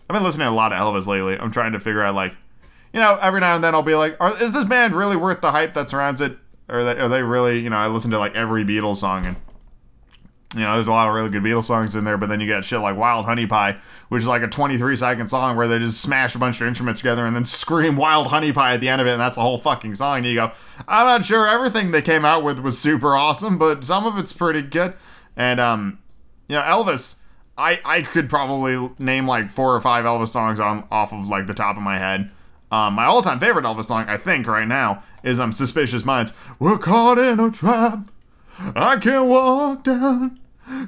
[0.08, 1.38] I've been listening to a lot of Elvis lately.
[1.38, 2.34] I'm trying to figure out, like,
[2.92, 5.40] you know, every now and then I'll be like, are, is this band really worth
[5.40, 6.36] the hype that surrounds it?
[6.68, 9.26] Or are they, are they really, you know, I listen to like every Beatles song
[9.26, 9.36] and
[10.54, 12.48] you know, there's a lot of really good Beatles songs in there, but then you
[12.48, 13.76] got shit like Wild Honey Pie,
[14.08, 17.00] which is like a 23 second song where they just smash a bunch of instruments
[17.00, 19.42] together and then scream Wild Honey Pie at the end of it, and that's the
[19.42, 20.18] whole fucking song.
[20.18, 20.50] And you go,
[20.88, 24.32] I'm not sure everything they came out with was super awesome, but some of it's
[24.32, 24.94] pretty good.
[25.36, 26.00] And, um,
[26.48, 27.16] you know, Elvis,
[27.56, 31.46] I, I could probably name like four or five Elvis songs on off of like
[31.46, 32.28] the top of my head.
[32.72, 36.32] Um, my all time favorite Elvis song, I think, right now, is um, Suspicious Minds.
[36.58, 38.08] We're caught in a trap.
[38.58, 40.36] I can't walk down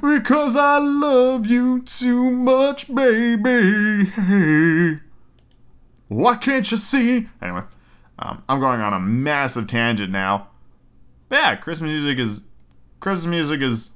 [0.01, 4.11] because I love you too much, baby.
[6.09, 7.29] Why can't you see?
[7.41, 7.63] Anyway,
[8.19, 10.49] um, I'm going on a massive tangent now.
[11.29, 12.45] But yeah, Christmas music is
[13.01, 13.91] Christmas music is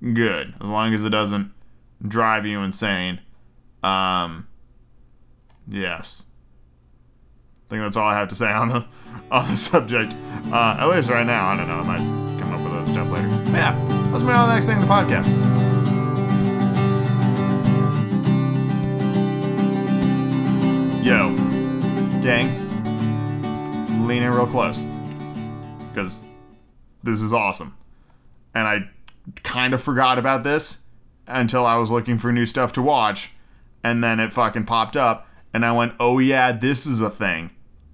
[0.00, 1.52] good as long as it doesn't
[2.06, 3.20] drive you insane.
[3.82, 4.48] Um,
[5.68, 6.24] yes.
[7.66, 8.84] I think that's all I have to say on the
[9.30, 10.14] on the subject.
[10.52, 11.48] Uh, at least right now.
[11.48, 11.78] I don't know.
[11.78, 13.28] I might come up with a stuff later.
[13.28, 15.26] But yeah, let's move on to the next thing in the podcast.
[21.04, 21.34] Yo,
[22.22, 22.46] gang,
[24.06, 24.84] lean in real close
[25.88, 26.22] because
[27.02, 27.76] this is awesome.
[28.54, 28.88] And I
[29.42, 30.82] kind of forgot about this
[31.26, 33.32] until I was looking for new stuff to watch,
[33.82, 37.50] and then it fucking popped up, and I went, oh yeah, this is a thing.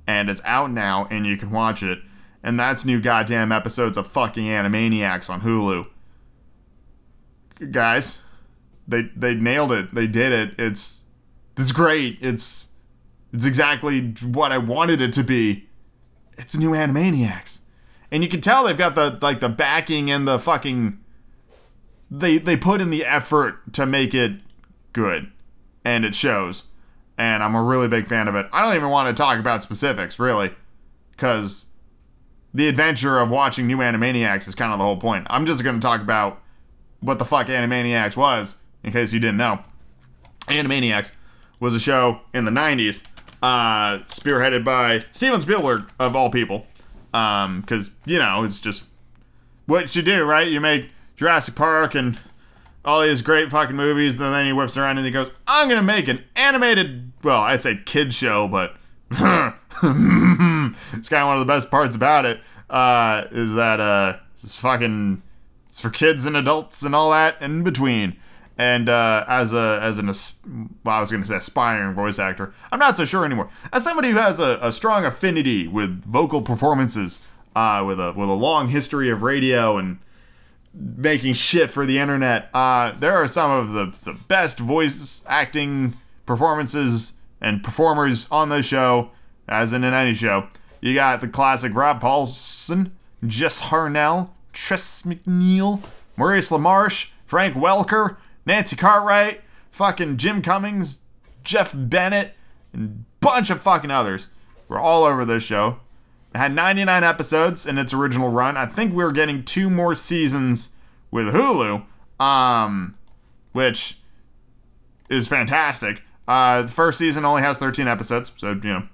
[0.07, 2.01] And it's out now, and you can watch it
[2.43, 5.87] and that's new goddamn episodes of fucking Animaniacs on Hulu.
[7.71, 8.19] Guys,
[8.89, 9.95] they they nailed it.
[9.95, 10.55] They did it.
[10.59, 11.05] It's
[11.57, 12.19] it's great.
[12.21, 12.69] It's
[13.33, 15.69] it's exactly what I wanted it to be.
[16.39, 17.61] It's new Animaniacs.
[18.11, 20.99] And you can tell they've got the like the backing and the fucking
[22.11, 24.41] they they put in the effort to make it
[24.93, 25.31] good.
[25.85, 26.65] And it shows.
[27.17, 28.47] And I'm a really big fan of it.
[28.53, 30.53] I don't even want to talk about specifics, really.
[31.19, 31.67] Cause
[32.55, 35.27] the adventure of watching new Animaniacs is kind of the whole point.
[35.31, 36.43] I'm just going to talk about
[37.01, 39.61] what the fuck Animaniacs was, in case you didn't know.
[40.49, 41.13] Animaniacs
[41.59, 43.03] was a show in the 90s,
[43.43, 46.67] uh, spearheaded by Steven Spielberg, of all people.
[47.11, 48.85] Because, um, you know, it's just
[49.67, 50.49] what you do, right?
[50.49, 52.19] You make Jurassic Park and
[52.85, 55.81] all these great fucking movies, and then he whips around and he goes, I'm going
[55.81, 58.77] to make an animated, well, I'd say kid show, but
[59.11, 59.19] it's
[61.09, 65.23] kind of one of the best parts about it uh, is that uh, fucking
[65.71, 68.17] it's for kids and adults and all that in between.
[68.59, 70.09] And uh, as a as an
[70.85, 73.49] well, I was going to say aspiring voice actor, I'm not so sure anymore.
[73.73, 77.21] As somebody who has a, a strong affinity with vocal performances,
[77.57, 79.99] uh, with a with a long history of radio and
[80.75, 85.97] making shit for the internet, uh, there are some of the the best voice acting
[86.27, 89.11] performances and performers on the show.
[89.49, 90.49] as in in any show.
[90.81, 92.91] You got the classic Rob Paulsen,
[93.27, 95.83] Jess Harnell, Tress MacNeille,
[96.17, 101.01] Maurice LaMarche, Frank Welker, Nancy Cartwright, fucking Jim Cummings,
[101.45, 102.35] Jeff Bennett,
[102.73, 104.29] and bunch of fucking others.
[104.69, 105.81] We're all over this show.
[106.35, 108.57] It had 99 episodes in its original run.
[108.57, 110.71] I think we're getting two more seasons
[111.11, 111.85] with Hulu,
[112.21, 112.97] um,
[113.53, 113.99] which
[115.09, 116.03] is fantastic.
[116.29, 118.89] Uh, the first season only has 13 episodes, so you know,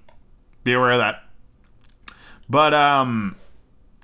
[0.64, 1.24] be aware of that.
[2.48, 3.36] But um,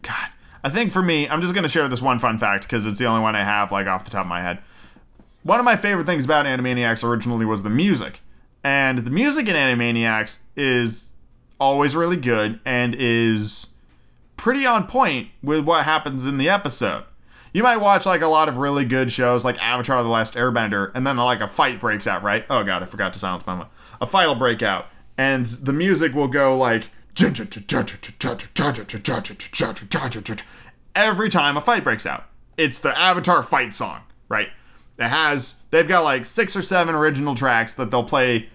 [0.02, 0.28] God,
[0.64, 3.06] I think for me, I'm just gonna share this one fun fact because it's the
[3.06, 4.58] only one I have like off the top of my head.
[5.42, 8.20] One of my favorite things about Animaniacs originally was the music,
[8.62, 11.12] and the music in Animaniacs is
[11.58, 13.68] always really good and is
[14.36, 17.04] pretty on point with what happens in the episode.
[17.52, 20.92] You might watch like a lot of really good shows like Avatar: The Last Airbender,
[20.94, 22.46] and then like a fight breaks out, right?
[22.48, 23.56] Oh god, I forgot to silence my.
[23.56, 23.66] Mic.
[24.00, 24.86] A fight will break out,
[25.18, 26.88] and the music will go like
[30.94, 32.24] every time a fight breaks out.
[32.56, 34.48] It's the Avatar fight song, right?
[34.98, 38.48] It has they've got like six or seven original tracks that they'll play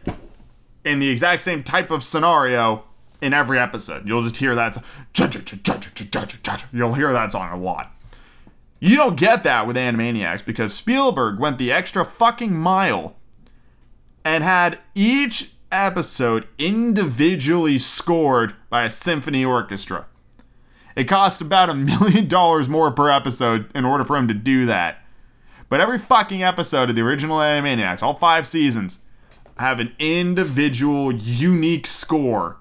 [0.85, 2.83] in the exact same type of scenario
[3.21, 4.07] in every episode.
[4.07, 4.83] You'll just hear that.
[6.71, 7.91] You'll hear that song a lot.
[8.79, 13.15] You don't get that with Animaniacs because Spielberg went the extra fucking mile
[14.23, 20.05] and had each episode individually scored by a symphony orchestra.
[20.95, 24.65] It cost about a million dollars more per episode in order for him to do
[24.65, 25.03] that.
[25.69, 28.99] But every fucking episode of the original Animaniacs, all five seasons,
[29.57, 32.57] have an individual unique score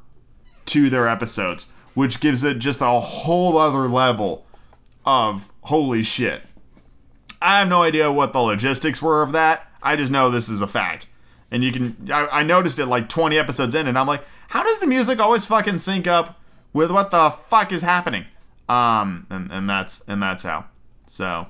[0.67, 4.45] to their episodes, which gives it just a whole other level
[5.05, 6.43] of holy shit.
[7.41, 9.71] I have no idea what the logistics were of that.
[9.83, 11.07] I just know this is a fact.
[11.51, 14.63] And you can, I, I noticed it like 20 episodes in, and I'm like, how
[14.63, 16.41] does the music always fucking sync up
[16.73, 18.25] with what the fuck is happening?
[18.69, 20.67] Um, and, and that's, and that's how.
[21.07, 21.47] So,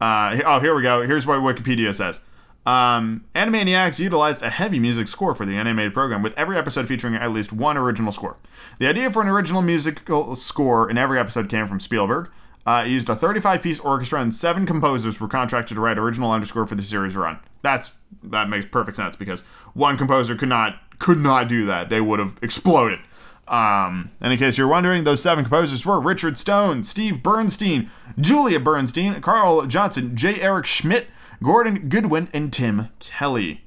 [0.00, 1.02] uh, oh, here we go.
[1.02, 2.22] Here's what Wikipedia says.
[2.64, 7.14] Um, Animaniacs utilized a heavy music score for the animated program, with every episode featuring
[7.14, 8.36] at least one original score.
[8.78, 12.30] The idea for an original musical score in every episode came from Spielberg,
[12.66, 16.66] uh, used a 35 piece orchestra and seven composers were contracted to write original underscore
[16.66, 17.38] for the series run.
[17.62, 19.42] That's that makes perfect sense because
[19.74, 21.88] one composer could not could not do that.
[21.88, 23.00] They would have exploded.
[23.48, 28.60] Um, and in case you're wondering, those seven composers were Richard Stone, Steve Bernstein, Julia
[28.60, 30.40] Bernstein, Carl Johnson, J.
[30.40, 31.08] Eric Schmidt,
[31.42, 33.64] Gordon Goodwin, and Tim Kelly.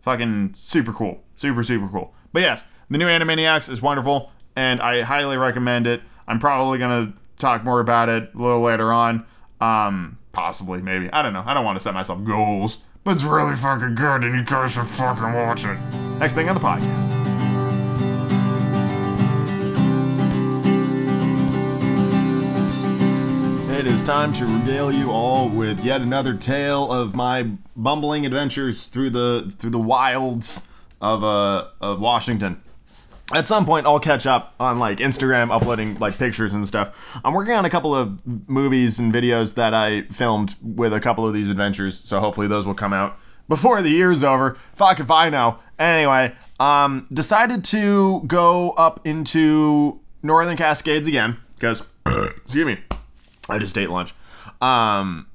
[0.00, 1.22] Fucking super cool.
[1.36, 2.14] Super, super cool.
[2.32, 6.00] But yes, the new Animaniacs is wonderful, and I highly recommend it.
[6.26, 9.24] I'm probably going to talk more about it a little later on.
[9.60, 11.10] Um, possibly, maybe.
[11.12, 11.42] I don't know.
[11.44, 14.72] I don't want to set myself goals, but it's really fucking good, and you guys
[14.72, 15.78] should fucking watch it.
[16.18, 17.18] Next thing on the podcast.
[23.78, 27.44] It is time to regale you all with yet another tale of my
[27.76, 30.66] bumbling adventures through the through the wilds
[31.00, 32.60] of uh of Washington
[33.32, 36.96] at some point I'll catch up on like Instagram uploading like pictures and stuff.
[37.24, 41.26] I'm working on a couple of movies and videos that I filmed with a couple
[41.26, 44.56] of these adventures, so hopefully those will come out before the year's over.
[44.74, 45.58] Fuck if I know.
[45.78, 52.78] Anyway, um decided to go up into Northern Cascades again because excuse me.
[53.50, 54.14] I just ate lunch.
[54.60, 55.26] Um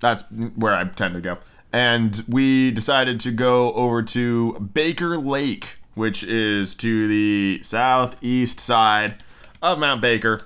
[0.00, 0.22] that's
[0.56, 1.38] where I tend to go.
[1.72, 9.22] And we decided to go over to Baker Lake which is to the southeast side
[9.60, 10.40] of Mount Baker,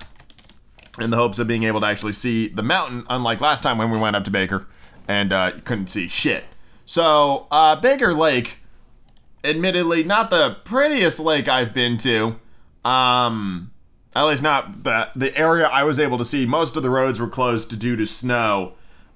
[0.99, 3.91] in the hopes of being able to actually see the mountain, unlike last time when
[3.91, 4.65] we went up to Baker
[5.07, 6.45] and uh, couldn't see shit.
[6.85, 8.59] So, uh, Baker Lake,
[9.43, 12.39] admittedly, not the prettiest lake I've been to.
[12.83, 13.71] Um,
[14.15, 16.45] at least not the the area I was able to see.
[16.45, 18.73] Most of the roads were closed due to snow,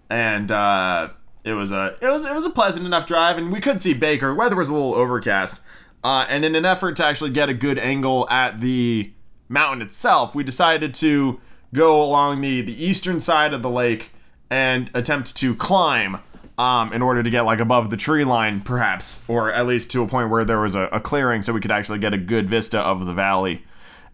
[0.09, 1.09] and uh,
[1.43, 3.93] it was a it was it was a pleasant enough drive, and we could see
[3.93, 4.35] Baker.
[4.35, 5.59] Weather was a little overcast.
[6.03, 9.11] Uh, and in an effort to actually get a good angle at the
[9.47, 11.39] mountain itself, we decided to
[11.73, 14.11] go along the, the eastern side of the lake
[14.49, 16.19] and attempt to climb
[16.57, 20.03] um, in order to get like above the tree line, perhaps, or at least to
[20.03, 22.49] a point where there was a, a clearing so we could actually get a good
[22.49, 23.63] vista of the valley.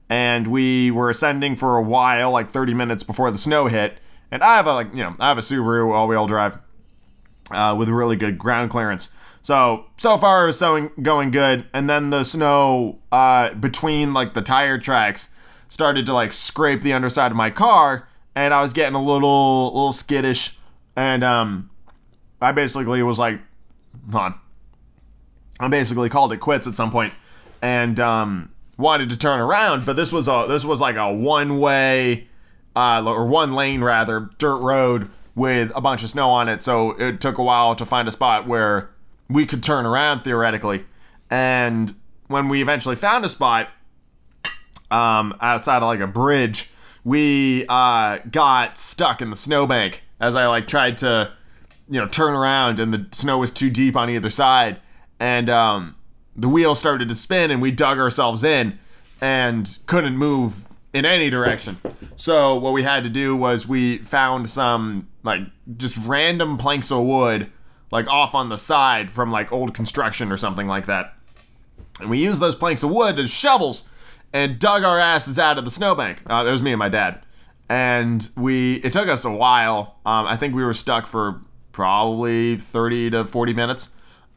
[0.09, 3.97] And we were ascending for a while, like 30 minutes before the snow hit.
[4.31, 6.57] And I have a like you know I have a Subaru all-wheel drive
[7.51, 9.09] uh, with really good ground clearance.
[9.47, 14.41] So so far it's going going good, and then the snow uh, between like the
[14.41, 15.29] tire tracks
[15.69, 19.67] started to like scrape the underside of my car, and I was getting a little
[19.67, 20.57] little skittish,
[20.97, 21.69] and um,
[22.41, 23.39] I basically was like,
[24.11, 24.35] hold on,
[25.61, 27.13] I basically called it quits at some point,
[27.61, 31.57] and um, wanted to turn around, but this was a this was like a one
[31.59, 32.27] way
[32.75, 36.63] uh, or one lane rather dirt road with a bunch of snow on it.
[36.63, 38.89] So it took a while to find a spot where
[39.29, 40.85] we could turn around theoretically.
[41.29, 41.93] And
[42.27, 43.69] when we eventually found a spot
[44.89, 46.69] um, outside of like a bridge,
[47.03, 51.33] we uh, got stuck in the snowbank as I like tried to,
[51.89, 54.79] you know, turn around and the snow was too deep on either side,
[55.19, 55.95] and um,
[56.35, 58.77] the wheel started to spin and we dug ourselves in
[59.21, 61.77] and couldn't move in any direction.
[62.15, 65.41] So what we had to do was we found some like
[65.77, 67.51] just random planks of wood
[67.91, 71.13] like off on the side from like old construction or something like that.
[71.99, 73.83] And we used those planks of wood as shovels
[74.33, 76.19] and dug our asses out of the snowbank.
[76.29, 77.23] Uh, it was me and my dad.
[77.69, 79.97] And we, it took us a while.
[80.05, 83.89] Um, I think we were stuck for probably 30 to 40 minutes.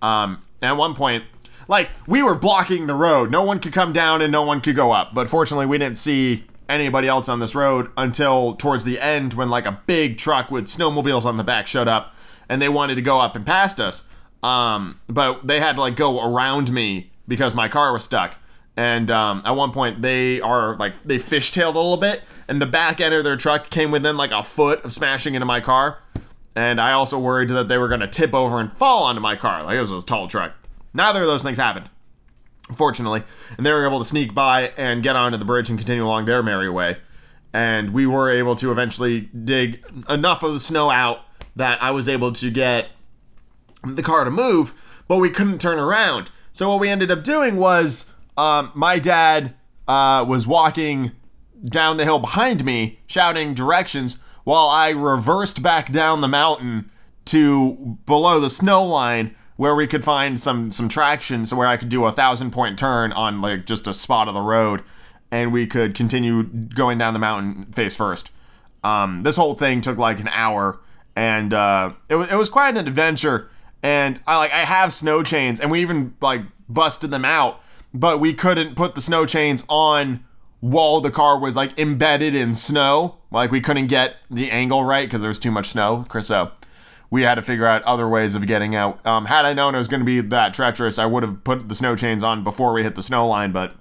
[0.03, 1.25] Um, and at one point,
[1.69, 3.31] like, we were blocking the road.
[3.31, 5.15] No one could come down and no one could go up.
[5.15, 9.51] But fortunately, we didn't see anybody else on this road until towards the end when,
[9.51, 12.15] like, a big truck with snowmobiles on the back showed up
[12.51, 14.03] and they wanted to go up and past us.
[14.43, 18.35] Um, but they had to, like, go around me because my car was stuck.
[18.77, 22.67] And um, at one point, they are like they fishtailed a little bit, and the
[22.67, 25.99] back end of their truck came within like a foot of smashing into my car.
[26.57, 29.37] And I also worried that they were going to tip over and fall onto my
[29.37, 29.63] car.
[29.65, 30.53] Like it was a tall truck.
[30.95, 31.91] Neither of those things happened,
[32.75, 33.23] fortunately.
[33.57, 36.25] And they were able to sneak by and get onto the bridge and continue along
[36.25, 36.97] their merry way.
[37.53, 41.21] And we were able to eventually dig enough of the snow out
[41.57, 42.91] that I was able to get
[43.85, 44.75] the car to move,
[45.09, 46.31] but we couldn't turn around.
[46.53, 49.55] So what we ended up doing was um, my dad
[49.89, 51.13] uh, was walking
[51.65, 56.91] down the hill behind me, shouting directions, while I reversed back down the mountain
[57.27, 61.77] to below the snow line where we could find some some traction so where I
[61.77, 64.83] could do a thousand point turn on like just a spot of the road
[65.31, 68.31] and we could continue going down the mountain face first.
[68.83, 70.81] Um, this whole thing took like an hour
[71.21, 73.51] and uh, it, was, it was quite an adventure
[73.83, 77.61] and I like I have snow chains and we even like busted them out
[77.93, 80.25] but we couldn't put the snow chains on
[80.61, 83.17] while the car was like embedded in snow.
[83.31, 86.05] Like we couldn't get the angle right because there was too much snow.
[86.23, 86.53] So
[87.11, 89.05] we had to figure out other ways of getting out.
[89.05, 91.69] Um, had I known it was going to be that treacherous, I would have put
[91.69, 93.75] the snow chains on before we hit the snow line, but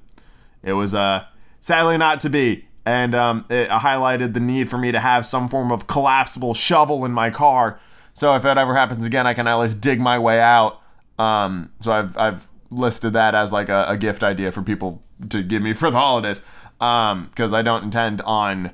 [0.63, 1.25] it was uh,
[1.59, 2.68] sadly not to be.
[2.89, 7.05] And um, it highlighted the need for me to have some form of collapsible shovel
[7.05, 7.79] in my car.
[8.15, 10.81] So if that ever happens again, I can at least dig my way out.
[11.19, 15.43] Um, so I've, I've listed that as like a, a gift idea for people to
[15.43, 16.41] give me for the holidays
[16.79, 18.71] because um, I don't intend on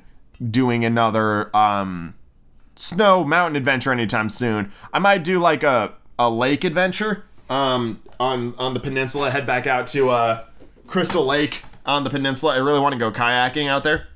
[0.50, 2.14] doing another um,
[2.74, 4.72] snow mountain adventure anytime soon.
[4.94, 9.30] I might do like a, a lake adventure um, on on the peninsula.
[9.30, 10.44] Head back out to uh,
[10.86, 12.54] Crystal Lake on the peninsula.
[12.54, 14.08] I really want to go kayaking out there,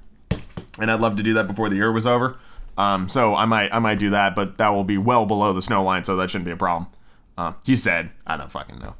[0.78, 2.36] and I'd love to do that before the year was over.
[2.76, 5.62] Um, so I might I might do that, but that will be well below the
[5.62, 6.88] snow line, so that shouldn't be a problem.
[7.38, 8.94] Uh, he said, I don't fucking know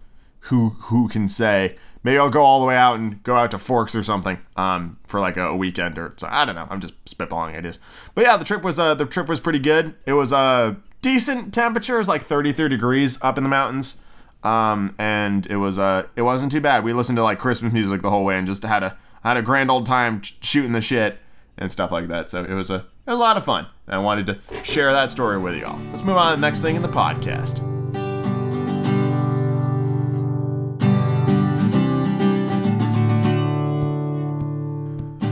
[0.44, 3.58] who who can say maybe I'll go all the way out and go out to
[3.58, 6.28] Forks or something um, for like a, weekend or so.
[6.30, 6.66] I don't know.
[6.70, 7.78] I'm just spitballing ideas.
[8.14, 9.94] But yeah, the trip was uh, the trip was pretty good.
[10.06, 11.96] It was a uh, decent temperature.
[11.96, 14.00] It was like 33 degrees up in the mountains,
[14.42, 16.84] um, and it was uh it wasn't too bad.
[16.84, 19.42] We listened to like Christmas music the whole way and just had a had a
[19.42, 21.18] grand old time shooting the shit
[21.58, 22.30] and stuff like that.
[22.30, 23.66] So it was a it was a lot of fun.
[23.88, 25.78] I wanted to share that story with y'all.
[25.90, 27.66] Let's move on to the next thing in the podcast.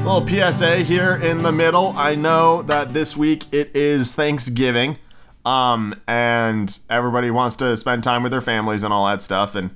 [0.08, 1.92] little PSA here in the middle.
[1.94, 4.96] I know that this week it is Thanksgiving,
[5.44, 9.54] um, and everybody wants to spend time with their families and all that stuff.
[9.54, 9.74] And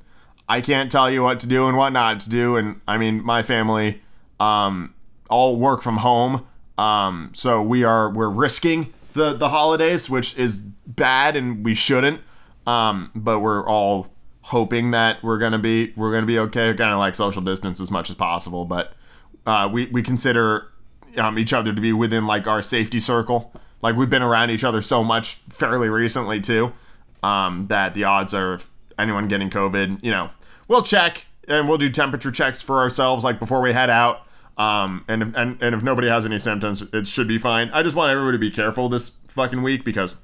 [0.49, 2.57] I can't tell you what to do and what not to do.
[2.57, 4.03] And I mean, my family,
[4.41, 4.95] um,
[5.31, 6.47] all work from home,
[6.79, 12.21] um, so we are we're risking the the holidays, which is bad, and we shouldn't.
[12.67, 14.09] Um, but we're all
[14.43, 16.75] hoping that we're gonna be we're gonna be okay.
[16.75, 18.95] Kind of like social distance as much as possible, but
[19.47, 20.69] uh, we we consider
[21.17, 23.53] um, each other to be within like our safety circle.
[23.83, 26.73] Like we've been around each other so much fairly recently too,
[27.23, 30.31] um, that the odds of anyone getting COVID, you know,
[30.69, 34.27] we'll check and we'll do temperature checks for ourselves like before we head out.
[34.57, 37.71] Um, and, and and if nobody has any symptoms, it should be fine.
[37.71, 40.17] I just want everybody to be careful this fucking week because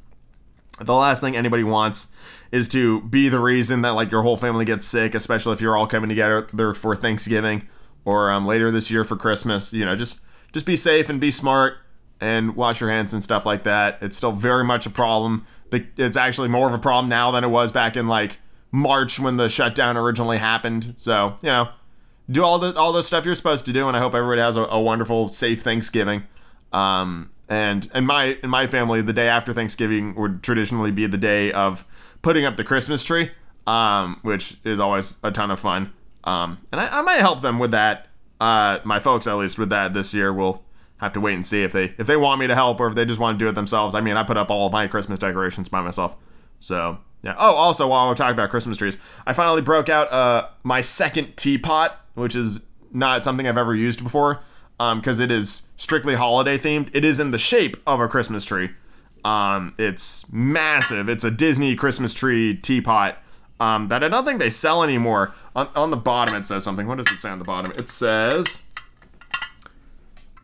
[0.81, 2.09] the last thing anybody wants
[2.53, 5.77] is to be the reason that like your whole family gets sick, especially if you're
[5.77, 7.67] all coming together for Thanksgiving
[8.05, 9.73] or um, later this year for Christmas.
[9.73, 10.21] You know, just
[10.53, 11.79] just be safe and be smart
[12.21, 13.99] and wash your hands and stuff like that.
[14.01, 15.47] It's still very much a problem.
[15.73, 18.39] It's actually more of a problem now than it was back in like
[18.73, 20.95] March when the shutdown originally happened.
[20.97, 21.69] So you know,
[22.31, 24.57] do all the all the stuff you're supposed to do, and I hope everybody has
[24.57, 26.25] a, a wonderful, safe Thanksgiving.
[26.73, 31.19] Um, and and my in my family, the day after Thanksgiving would traditionally be the
[31.19, 31.85] day of
[32.23, 33.31] putting up the Christmas tree,
[33.67, 35.93] um, which is always a ton of fun.
[36.25, 38.09] Um, and I, I might help them with that.
[38.41, 40.33] Uh, my folks, at least, with that this year.
[40.33, 40.63] We'll
[40.99, 42.95] have to wait and see if they if they want me to help or if
[42.95, 43.95] they just want to do it themselves.
[43.95, 46.17] I mean, I put up all of my Christmas decorations by myself.
[46.59, 47.35] So yeah.
[47.39, 51.37] Oh, also while we're talking about Christmas trees, I finally broke out uh my second
[51.37, 54.41] teapot, which is not something I've ever used before,
[54.81, 56.91] um, because it is strictly holiday themed.
[56.93, 58.71] It is in the shape of a Christmas tree.
[59.25, 61.09] Um, it's massive.
[61.09, 63.19] It's a Disney Christmas tree teapot.
[63.61, 65.35] Um, that I don't think they sell anymore.
[65.57, 66.87] On, on the bottom, it says something.
[66.87, 67.73] What does it say on the bottom?
[67.73, 68.63] It says,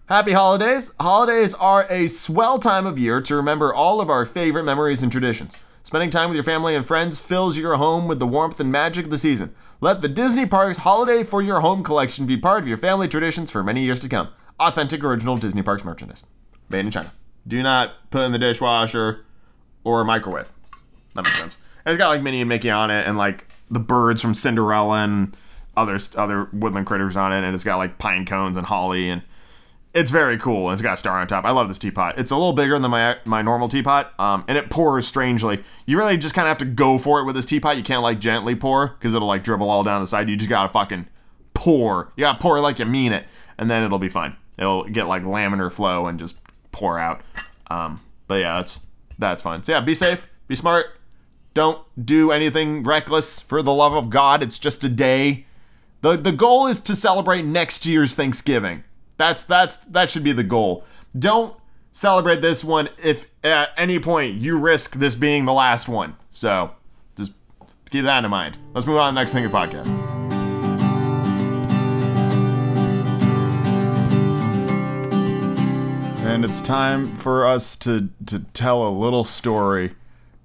[0.06, 0.92] Happy holidays.
[1.00, 5.10] Holidays are a swell time of year to remember all of our favorite memories and
[5.10, 5.56] traditions.
[5.82, 9.06] Spending time with your family and friends fills your home with the warmth and magic
[9.06, 9.54] of the season.
[9.80, 13.50] Let the Disney Parks Holiday for Your Home collection be part of your family traditions
[13.50, 14.28] for many years to come.
[14.60, 16.22] Authentic original Disney Parks merchandise.
[16.68, 17.10] Made in China.
[17.48, 19.24] Do not put in the dishwasher
[19.84, 20.52] or microwave.
[21.14, 21.56] That makes sense.
[21.86, 25.02] And it's got like Minnie and Mickey on it and like the birds from Cinderella
[25.02, 25.34] and
[25.78, 29.22] other other woodland critters on it and it's got like pine cones and holly and
[29.94, 30.72] it's very cool.
[30.72, 31.44] It's got a star on top.
[31.44, 32.18] I love this teapot.
[32.18, 35.62] It's a little bigger than my my normal teapot, um, and it pours strangely.
[35.86, 37.76] You really just kind of have to go for it with this teapot.
[37.76, 40.28] You can't like gently pour because it'll like dribble all down the side.
[40.28, 41.06] You just gotta fucking
[41.54, 42.12] pour.
[42.16, 43.24] You gotta pour like you mean it,
[43.56, 44.36] and then it'll be fine.
[44.58, 46.38] It'll get like laminar flow and just
[46.72, 47.22] pour out.
[47.70, 48.80] Um, but yeah, that's
[49.18, 49.62] that's fine.
[49.62, 50.86] So yeah, be safe, be smart.
[51.54, 54.42] Don't do anything reckless for the love of God.
[54.42, 55.46] It's just a day.
[56.00, 58.82] The the goal is to celebrate next year's Thanksgiving.
[59.24, 60.84] That's that's that should be the goal.
[61.18, 61.56] Don't
[61.92, 66.14] celebrate this one if at any point you risk this being the last one.
[66.30, 66.72] So
[67.16, 67.32] just
[67.88, 68.58] keep that in mind.
[68.74, 69.88] Let's move on to the next thing in podcast.
[76.22, 79.94] And it's time for us to to tell a little story,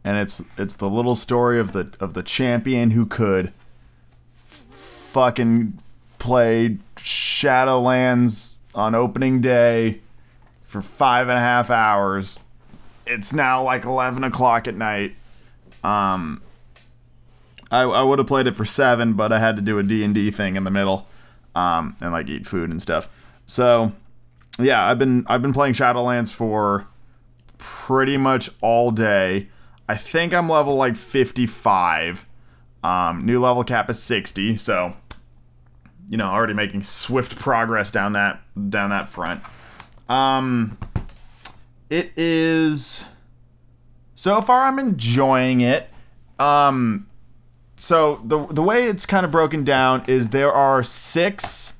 [0.05, 3.51] and it's it's the little story of the of the champion who could
[4.47, 5.79] fucking
[6.17, 10.01] play Shadowlands on opening day
[10.65, 12.39] for five and a half hours.
[13.05, 15.15] It's now like eleven o'clock at night.
[15.83, 16.41] Um,
[17.71, 20.03] I, I would have played it for seven, but I had to do a D
[20.03, 21.07] and D thing in the middle,
[21.55, 23.09] um, and like eat food and stuff.
[23.47, 23.91] So,
[24.59, 26.87] yeah, I've been I've been playing Shadowlands for
[27.57, 29.49] pretty much all day.
[29.87, 32.25] I think I'm level like 55.
[32.83, 34.93] Um, new level cap is 60, so
[36.09, 39.41] you know already making swift progress down that down that front.
[40.09, 40.77] Um,
[41.89, 43.05] it is
[44.15, 45.87] so far I'm enjoying it.
[46.39, 47.07] Um,
[47.77, 51.73] so the the way it's kind of broken down is there are six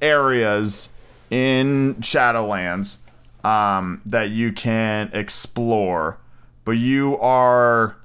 [0.00, 0.88] areas
[1.30, 2.98] in Shadowlands
[3.44, 6.18] um, that you can explore,
[6.64, 7.96] but you are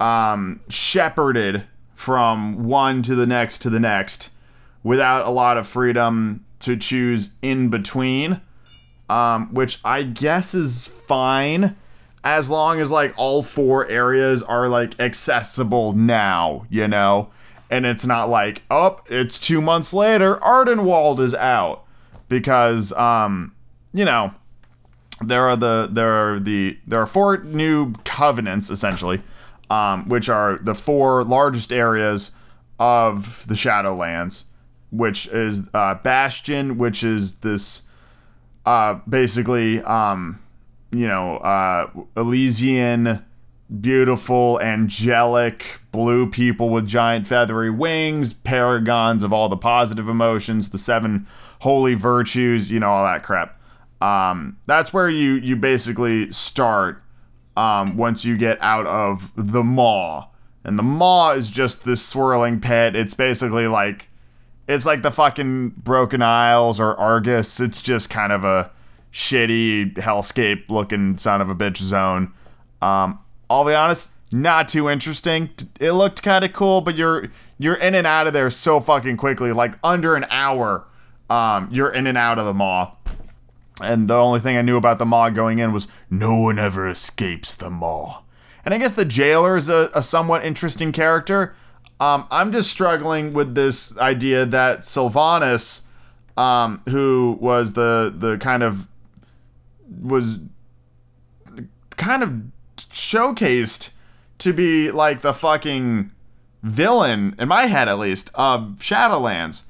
[0.00, 1.64] um, shepherded
[1.94, 4.30] from one to the next to the next
[4.84, 8.40] without a lot of freedom to choose in between,
[9.10, 11.74] um, which I guess is fine
[12.22, 17.30] as long as like all four areas are like accessible now, you know?
[17.70, 21.80] And it's not like, oh, it's two months later, Ardenweald is out.
[22.28, 23.54] Because um,
[23.92, 24.32] you know,
[25.20, 29.20] there are the there are the there are four new covenants essentially,
[29.70, 32.32] um, which are the four largest areas
[32.78, 34.44] of the Shadowlands
[34.94, 37.82] which is uh, Bastion, which is this
[38.64, 40.40] uh, basically, um,
[40.92, 43.24] you know, uh, Elysian,
[43.80, 50.78] beautiful, angelic, blue people with giant feathery wings, paragons of all the positive emotions, the
[50.78, 51.26] seven
[51.60, 53.60] holy virtues, you know, all that crap.
[54.00, 57.02] Um, that's where you you basically start
[57.56, 60.28] um, once you get out of the maw.
[60.62, 62.96] And the maw is just this swirling pit.
[62.96, 64.08] It's basically like
[64.68, 67.60] it's like the fucking Broken Isles or Argus.
[67.60, 68.70] It's just kind of a
[69.12, 72.32] shitty hellscape looking son of a bitch zone.
[72.82, 75.50] Um, I'll be honest, not too interesting.
[75.78, 79.16] It looked kind of cool, but you're you're in and out of there so fucking
[79.16, 80.84] quickly, like under an hour.
[81.30, 82.96] Um, you're in and out of the maw.
[83.80, 86.86] And the only thing I knew about the maw going in was no one ever
[86.86, 88.22] escapes the maw.
[88.64, 91.54] And I guess the jailer is a, a somewhat interesting character.
[92.04, 95.82] Um, I'm just struggling with this idea that Sylvanas,
[96.36, 98.88] um, who was the the kind of
[100.02, 100.38] was
[101.96, 102.32] kind of
[102.76, 103.90] showcased
[104.38, 106.10] to be like the fucking
[106.62, 109.64] villain in my head at least of Shadowlands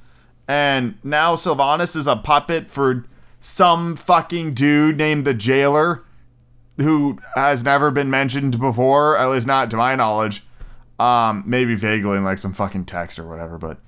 [0.46, 3.04] and now Sylvanas is a puppet for
[3.40, 6.02] some fucking dude named the Jailer,
[6.78, 10.42] who has never been mentioned before, at least not to my knowledge.
[10.98, 13.78] Um, maybe vaguely in like some fucking text or whatever, but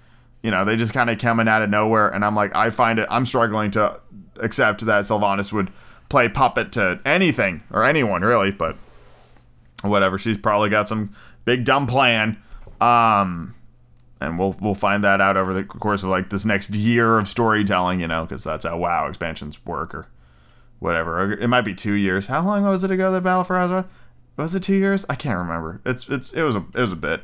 [0.42, 2.98] you know, they just kind of coming out of nowhere, and I'm like, I find
[2.98, 4.00] it, I'm struggling to
[4.40, 5.72] accept that Sylvanas would
[6.08, 8.76] play puppet to anything or anyone really, but
[9.82, 10.18] whatever.
[10.18, 12.40] She's probably got some big dumb plan.
[12.80, 13.54] Um,
[14.20, 17.28] and we'll we'll find that out over the course of like this next year of
[17.28, 20.06] storytelling, you know, because that's how WoW expansions work or
[20.78, 21.32] whatever.
[21.32, 22.26] It might be two years.
[22.26, 23.86] How long was it ago that Battle for Azeroth?
[24.36, 25.04] Was it two years?
[25.08, 25.80] I can't remember.
[25.84, 27.22] It's it's it was a it was a bit.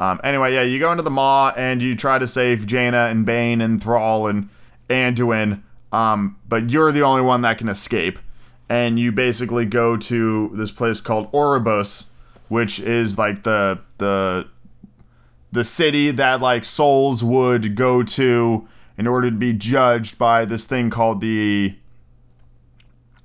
[0.00, 3.24] Um, anyway, yeah, you go into the Maw and you try to save Jaina and
[3.24, 4.48] Bane and Thrall and
[4.90, 8.18] Anduin, um, but you're the only one that can escape.
[8.68, 12.06] And you basically go to this place called Oribos,
[12.48, 14.48] which is like the the
[15.52, 20.64] the city that like souls would go to in order to be judged by this
[20.64, 21.74] thing called the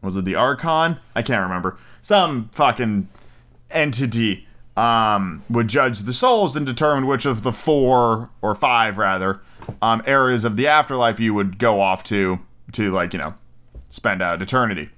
[0.02, 1.00] was it the Archon?
[1.16, 1.78] I can't remember.
[2.02, 3.10] Some fucking
[3.72, 9.42] entity um, would judge the souls and determine which of the four or five rather
[9.82, 12.40] um, areas of the afterlife you would go off to
[12.74, 13.34] to like you know
[13.90, 14.90] spend out eternity.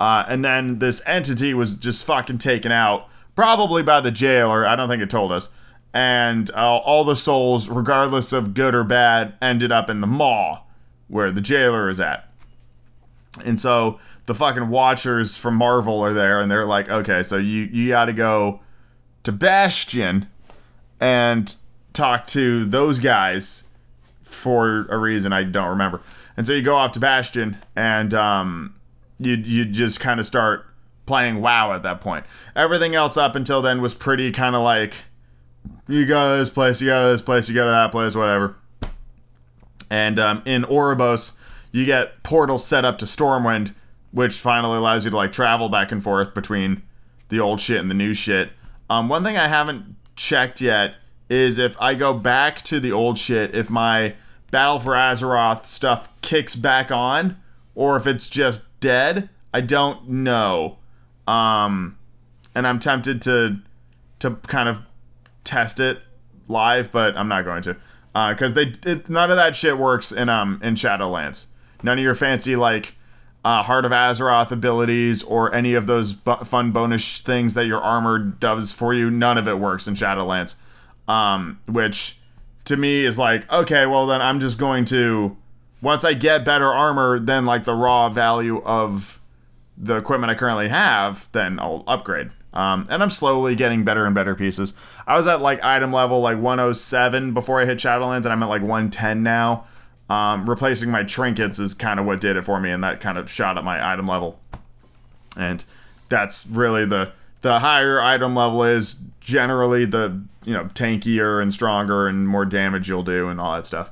[0.00, 4.66] Uh, and then this entity was just fucking taken out, probably by the jailer.
[4.66, 5.50] I don't think it told us.
[5.94, 10.62] And uh, all the souls, regardless of good or bad, ended up in the maw,
[11.06, 12.28] where the jailer is at.
[13.44, 17.64] And so the fucking watchers from Marvel are there, and they're like, okay, so you
[17.64, 18.60] you got to go
[19.24, 20.28] to Bastion
[21.00, 21.54] and
[21.92, 23.64] talk to those guys
[24.22, 26.02] for a reason I don't remember.
[26.36, 28.74] And so you go off to Bastion, and um,
[29.18, 30.66] you you just kind of start
[31.06, 32.24] playing WoW at that point.
[32.54, 34.94] Everything else up until then was pretty kind of like
[35.88, 38.14] you go to this place, you go to this place, you go to that place,
[38.14, 38.56] whatever.
[39.90, 41.36] And um, in Oribos,
[41.70, 43.74] you get portals set up to Stormwind,
[44.12, 46.82] which finally allows you to like travel back and forth between
[47.28, 48.52] the old shit and the new shit.
[48.88, 50.94] Um, one thing I haven't checked yet
[51.28, 54.14] is if I go back to the old shit, if my
[54.52, 57.38] Battle for Azeroth stuff kicks back on,
[57.74, 59.30] or if it's just dead.
[59.54, 60.76] I don't know.
[61.26, 61.98] Um,
[62.54, 63.60] and I'm tempted to
[64.18, 64.80] to kind of
[65.42, 66.04] test it
[66.48, 67.76] live, but I'm not going to
[68.12, 71.46] because they it, none of that shit works in um in Shadowlands.
[71.82, 72.94] None of your fancy like
[73.44, 77.80] uh, Heart of Azeroth abilities or any of those bu- fun bonus things that your
[77.80, 79.10] armor does for you.
[79.10, 80.54] None of it works in Shadowlands.
[81.08, 82.18] Um, which
[82.64, 85.36] to me is like okay, well then I'm just going to
[85.82, 89.20] once I get better armor than like the raw value of
[89.76, 92.30] the equipment I currently have, then I'll upgrade.
[92.52, 94.74] Um, and I'm slowly getting better and better pieces.
[95.06, 98.48] I was at like item level like 107 before I hit Shadowlands, and I'm at
[98.48, 99.66] like 110 now.
[100.12, 103.16] Um, replacing my trinkets is kind of what did it for me, and that kind
[103.16, 104.38] of shot up my item level.
[105.38, 105.64] And
[106.10, 112.08] that's really the the higher item level is generally the you know tankier and stronger
[112.08, 113.90] and more damage you'll do and all that stuff.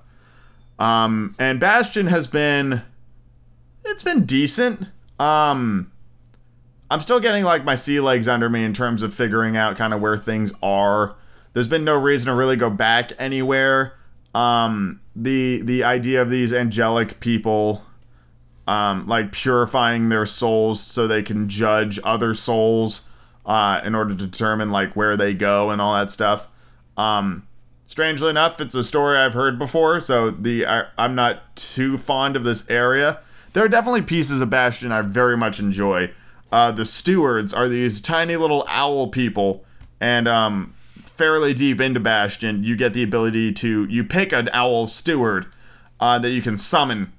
[0.78, 2.82] Um, and Bastion has been
[3.86, 4.88] it's been decent.
[5.18, 5.90] Um,
[6.90, 9.94] I'm still getting like my sea legs under me in terms of figuring out kind
[9.94, 11.16] of where things are.
[11.54, 13.94] There's been no reason to really go back anywhere.
[14.34, 17.84] Um, the the idea of these angelic people,
[18.66, 23.02] um, like purifying their souls so they can judge other souls,
[23.44, 26.48] uh, in order to determine like where they go and all that stuff.
[26.96, 27.46] Um,
[27.86, 32.34] strangely enough, it's a story I've heard before, so the I, I'm not too fond
[32.34, 33.20] of this area.
[33.52, 36.12] There are definitely pieces of Bastion I very much enjoy.
[36.50, 39.64] Uh, the stewards are these tiny little owl people,
[40.00, 40.72] and um,
[41.20, 45.44] fairly deep into Bastion, you get the ability to you pick an owl steward
[46.00, 47.12] uh, that you can summon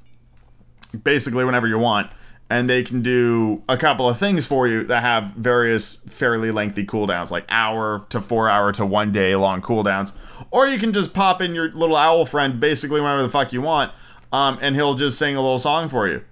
[1.03, 2.11] basically whenever you want,
[2.49, 6.83] and they can do a couple of things for you that have various fairly lengthy
[6.83, 10.13] cooldowns, like hour to four hour to one day long cooldowns.
[10.49, 13.61] Or you can just pop in your little owl friend basically whenever the fuck you
[13.61, 13.91] want,
[14.31, 16.23] um, and he'll just sing a little song for you.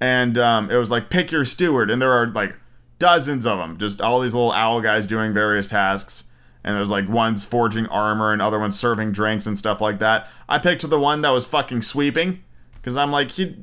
[0.00, 2.54] And um, it was like pick your steward, and there are like
[3.00, 6.22] dozens of them, just all these little owl guys doing various tasks.
[6.66, 10.28] And there's like one's forging armor and other ones serving drinks and stuff like that.
[10.48, 12.42] I picked the one that was fucking sweeping
[12.74, 13.56] because I'm like he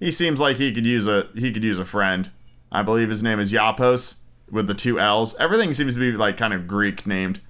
[0.00, 2.30] he seems like he could use a he could use a friend.
[2.70, 4.16] I believe his name is Yapos
[4.50, 5.36] with the two L's.
[5.36, 7.40] Everything seems to be like kind of Greek named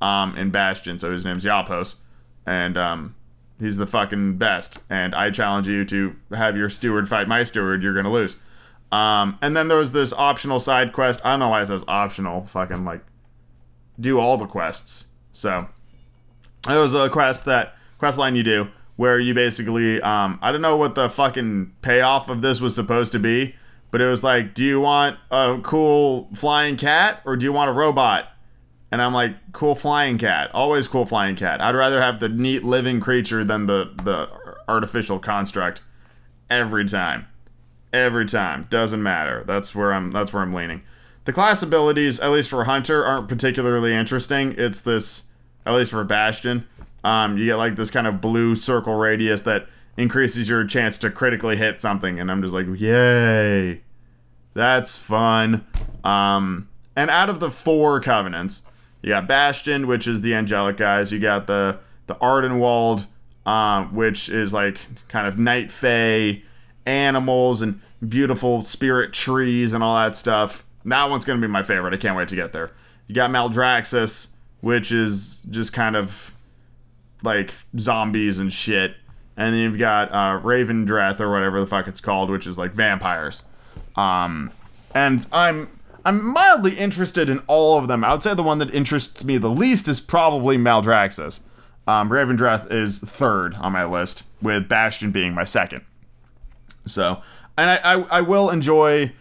[0.00, 1.96] um, in Bastion, so his name's Yapos,
[2.46, 3.14] and um,
[3.58, 4.78] he's the fucking best.
[4.90, 7.82] And I challenge you to have your steward fight my steward.
[7.82, 8.36] You're gonna lose.
[8.92, 11.20] Um, and then there was this optional side quest.
[11.24, 12.46] I don't know why it says optional.
[12.46, 13.04] Fucking like
[13.98, 15.08] do all the quests.
[15.32, 15.68] So
[16.68, 20.62] it was a quest that quest line you do where you basically um I don't
[20.62, 23.54] know what the fucking payoff of this was supposed to be,
[23.90, 27.70] but it was like, do you want a cool flying cat or do you want
[27.70, 28.28] a robot?
[28.90, 30.50] And I'm like, cool flying cat.
[30.54, 31.60] Always cool flying cat.
[31.60, 34.28] I'd rather have the neat living creature than the the
[34.68, 35.82] artificial construct
[36.48, 37.26] every time.
[37.92, 38.66] Every time.
[38.70, 39.42] Doesn't matter.
[39.46, 40.82] That's where I'm that's where I'm leaning.
[41.24, 44.54] The class abilities, at least for Hunter, aren't particularly interesting.
[44.58, 45.24] It's this
[45.64, 46.66] at least for Bastion.
[47.02, 49.66] Um, you get like this kind of blue circle radius that
[49.96, 53.82] increases your chance to critically hit something, and I'm just like, yay.
[54.54, 55.66] That's fun.
[56.04, 58.62] Um, and out of the four covenants,
[59.02, 61.12] you got Bastion, which is the angelic guys.
[61.12, 63.06] You got the the Ardenweald,
[63.46, 66.42] um, which is like kind of night fae
[66.86, 70.64] animals and beautiful spirit trees and all that stuff.
[70.84, 71.94] That one's gonna be my favorite.
[71.94, 72.70] I can't wait to get there.
[73.06, 74.28] You got Maldraxxus,
[74.60, 76.34] which is just kind of
[77.22, 78.96] like zombies and shit.
[79.36, 82.72] And then you've got uh, Revendreth or whatever the fuck it's called, which is like
[82.72, 83.42] vampires.
[83.96, 84.52] Um,
[84.94, 85.68] and I'm
[86.04, 88.04] I'm mildly interested in all of them.
[88.04, 91.40] I would say the one that interests me the least is probably Maldraxxus.
[91.86, 95.84] Um, Revendreth is third on my list, with Bastion being my second.
[96.86, 97.22] So,
[97.56, 99.12] and I, I, I will enjoy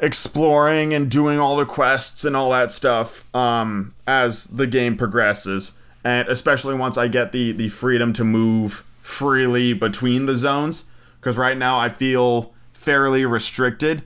[0.00, 5.72] exploring and doing all the quests and all that stuff um, as the game progresses,
[6.02, 10.86] and especially once I get the the freedom to move freely between the zones.
[11.20, 14.02] Because right now I feel fairly restricted.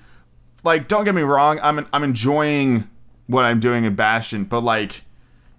[0.63, 2.89] Like, don't get me wrong, I'm I'm enjoying
[3.27, 5.03] what I'm doing in Bastion, but like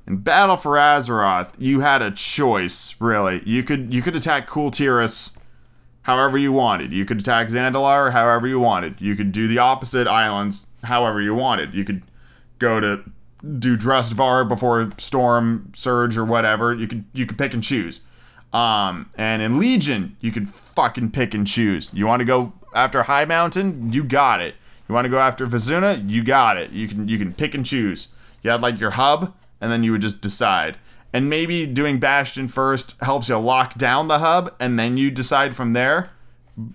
[0.07, 2.95] in Battle for Azeroth, you had a choice.
[2.99, 5.38] Really, you could you could attack Kul Tiras
[6.10, 6.91] however you wanted.
[6.91, 8.99] You could attack Zandalar however you wanted.
[8.99, 11.76] You could do the opposite islands however you wanted.
[11.76, 12.01] You could
[12.57, 13.03] go to
[13.60, 16.74] do Drustvar before Storm Surge or whatever.
[16.74, 18.01] You could you could pick and choose.
[18.51, 21.91] Um, and in Legion, you could fucking pick and choose.
[21.93, 24.55] You want to go after Highmountain, You got it.
[24.88, 26.10] You want to go after Vizuna?
[26.10, 26.72] You got it.
[26.72, 28.07] You can you can pick and choose.
[28.41, 30.78] You had like your hub, and then you would just decide.
[31.12, 35.55] And maybe doing Bastion first helps you lock down the hub, and then you decide
[35.55, 36.12] from there.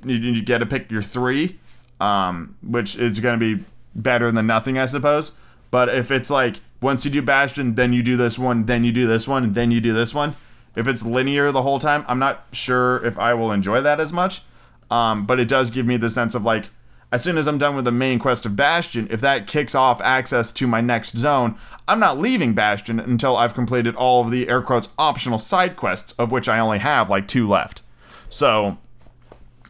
[0.04, 1.58] You, you get to pick your three,
[2.00, 3.64] um, which is going to be
[3.94, 5.32] better than nothing, I suppose.
[5.70, 8.92] But if it's like once you do Bastion, then you do this one, then you
[8.92, 10.34] do this one, then you do this one.
[10.76, 14.12] If it's linear the whole time, I'm not sure if I will enjoy that as
[14.12, 14.42] much.
[14.90, 16.70] Um, but it does give me the sense of like,
[17.14, 20.00] as soon as I'm done with the main quest of Bastion, if that kicks off
[20.00, 21.56] access to my next zone,
[21.86, 26.10] I'm not leaving Bastion until I've completed all of the air quotes optional side quests,
[26.18, 27.82] of which I only have like two left.
[28.28, 28.78] So,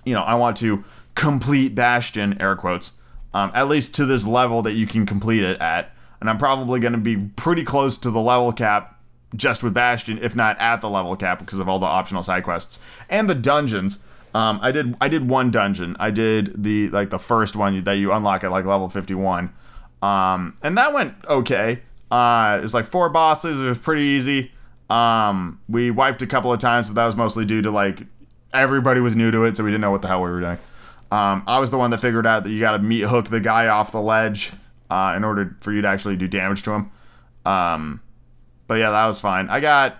[0.06, 0.84] you know, I want to
[1.14, 2.94] complete Bastion, air quotes,
[3.34, 5.92] um, at least to this level that you can complete it at.
[6.20, 8.98] And I'm probably going to be pretty close to the level cap
[9.36, 12.44] just with Bastion, if not at the level cap because of all the optional side
[12.44, 12.78] quests
[13.10, 14.02] and the dungeons.
[14.34, 15.96] Um, I did I did one dungeon.
[16.00, 19.52] I did the like the first one that you unlock at like level 51.
[20.02, 21.80] Um, and that went okay.
[22.10, 23.60] Uh, it was like four bosses.
[23.60, 24.52] It was pretty easy.
[24.90, 28.02] Um, we wiped a couple of times, but that was mostly due to like
[28.52, 30.58] everybody was new to it, so we didn't know what the hell we were doing.
[31.10, 33.40] Um, I was the one that figured out that you got to meat hook the
[33.40, 34.52] guy off the ledge
[34.90, 36.90] uh, in order for you to actually do damage to him.
[37.46, 38.00] Um,
[38.66, 39.48] but yeah, that was fine.
[39.48, 39.96] I got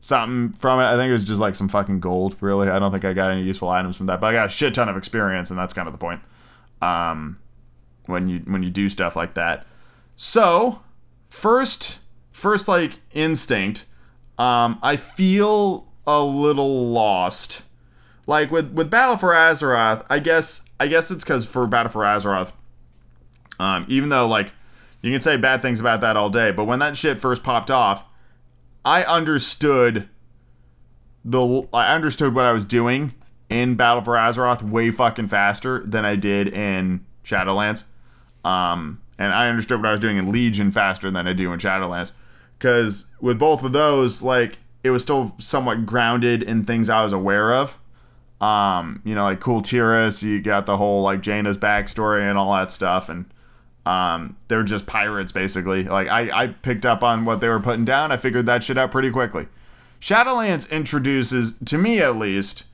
[0.00, 0.84] something from it.
[0.84, 2.68] I think it was just like some fucking gold, really.
[2.68, 4.74] I don't think I got any useful items from that, but I got a shit
[4.74, 6.20] ton of experience, and that's kind of the point.
[6.80, 7.38] Um,
[8.06, 9.66] when you when you do stuff like that.
[10.16, 10.80] So,
[11.30, 12.00] first
[12.32, 13.86] first like instinct,
[14.38, 17.62] um, I feel a little lost.
[18.26, 22.02] Like with with Battle for Azeroth, I guess I guess it's because for Battle for
[22.02, 22.52] Azeroth,
[23.58, 24.52] um, even though like
[25.00, 27.70] you can say bad things about that all day, but when that shit first popped
[27.70, 28.04] off,
[28.84, 30.08] I understood
[31.24, 33.12] the I understood what I was doing
[33.48, 37.84] in Battle for Azeroth way fucking faster than I did in Shadowlands.
[38.44, 41.58] Um, and I understood what I was doing in Legion faster than I do in
[41.58, 42.12] Shadowlands.
[42.58, 47.12] Because with both of those, like it was still somewhat grounded in things I was
[47.12, 47.76] aware of.
[48.40, 52.52] Um, you know, like Kul Tiras, you got the whole like Jaina's backstory and all
[52.54, 53.26] that stuff, and
[53.88, 55.84] um, they're just pirates basically.
[55.84, 58.12] Like I, I picked up on what they were putting down.
[58.12, 59.48] I figured that shit out pretty quickly.
[59.98, 62.64] Shadowlands introduces, to me at least,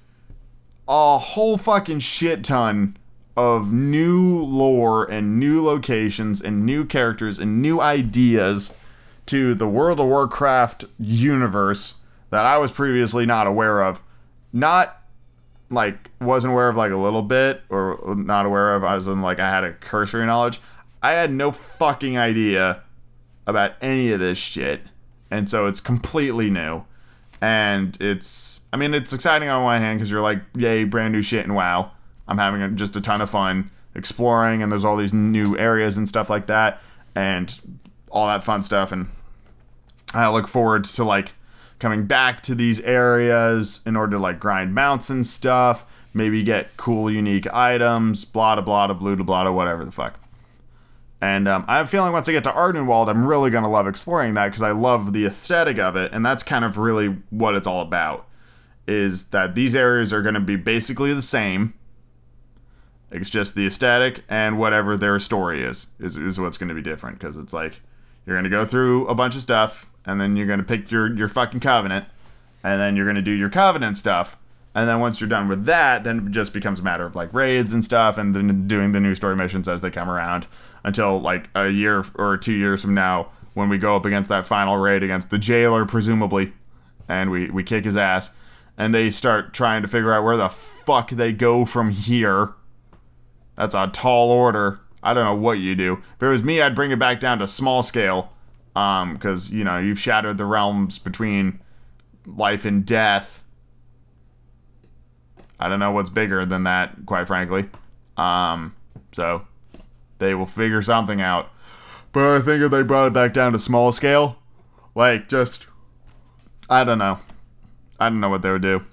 [0.88, 2.96] a whole fucking shit ton
[3.36, 8.72] of new lore and new locations and new characters and new ideas
[9.26, 11.94] to the World of Warcraft universe
[12.30, 14.02] that I was previously not aware of.
[14.52, 15.00] Not
[15.70, 18.82] like wasn't aware of like a little bit or not aware of.
[18.82, 20.60] I was in like I had a cursory knowledge.
[21.04, 22.82] I had no fucking idea
[23.46, 24.80] about any of this shit.
[25.30, 26.82] And so it's completely new.
[27.40, 31.20] and it's I mean it's exciting on one hand because you're like yay brand new
[31.20, 31.90] shit and wow
[32.26, 36.08] I'm having just a ton of fun exploring and there's all these new areas and
[36.08, 36.80] stuff like that
[37.14, 37.78] and
[38.10, 39.08] all that fun stuff and
[40.14, 41.32] I look forward to like
[41.80, 45.84] coming back to these areas in order to like grind mounts and stuff
[46.14, 50.18] maybe get cool unique items blah blah blah blah blah blah whatever the fuck
[51.24, 53.70] and um, I have a feeling once I get to Ardenweald, I'm really going to
[53.70, 56.12] love exploring that because I love the aesthetic of it.
[56.12, 58.28] And that's kind of really what it's all about
[58.86, 61.72] is that these areas are going to be basically the same.
[63.10, 66.82] It's just the aesthetic and whatever their story is, is, is what's going to be
[66.82, 67.18] different.
[67.18, 67.80] Because it's like
[68.26, 70.90] you're going to go through a bunch of stuff and then you're going to pick
[70.90, 72.04] your, your fucking covenant
[72.62, 74.36] and then you're going to do your covenant stuff.
[74.74, 77.32] And then once you're done with that, then it just becomes a matter of like
[77.32, 80.46] raids and stuff and then doing the new story missions as they come around
[80.84, 84.46] until like a year or two years from now when we go up against that
[84.46, 86.52] final raid against the jailer, presumably,
[87.08, 88.30] and we, we kick his ass.
[88.76, 92.52] And they start trying to figure out where the fuck they go from here.
[93.56, 94.80] That's a tall order.
[95.02, 96.02] I don't know what you do.
[96.16, 98.32] If it was me, I'd bring it back down to small scale.
[98.74, 101.60] Um, because, you know, you've shattered the realms between
[102.26, 103.40] life and death.
[105.60, 107.68] I don't know what's bigger than that, quite frankly.
[108.16, 108.74] Um,
[109.12, 109.46] so
[110.18, 111.50] they will figure something out.
[112.12, 114.36] But I think if they brought it back down to small scale,
[114.94, 115.66] like just,
[116.70, 117.18] I don't know.
[117.98, 118.84] I don't know what they would do.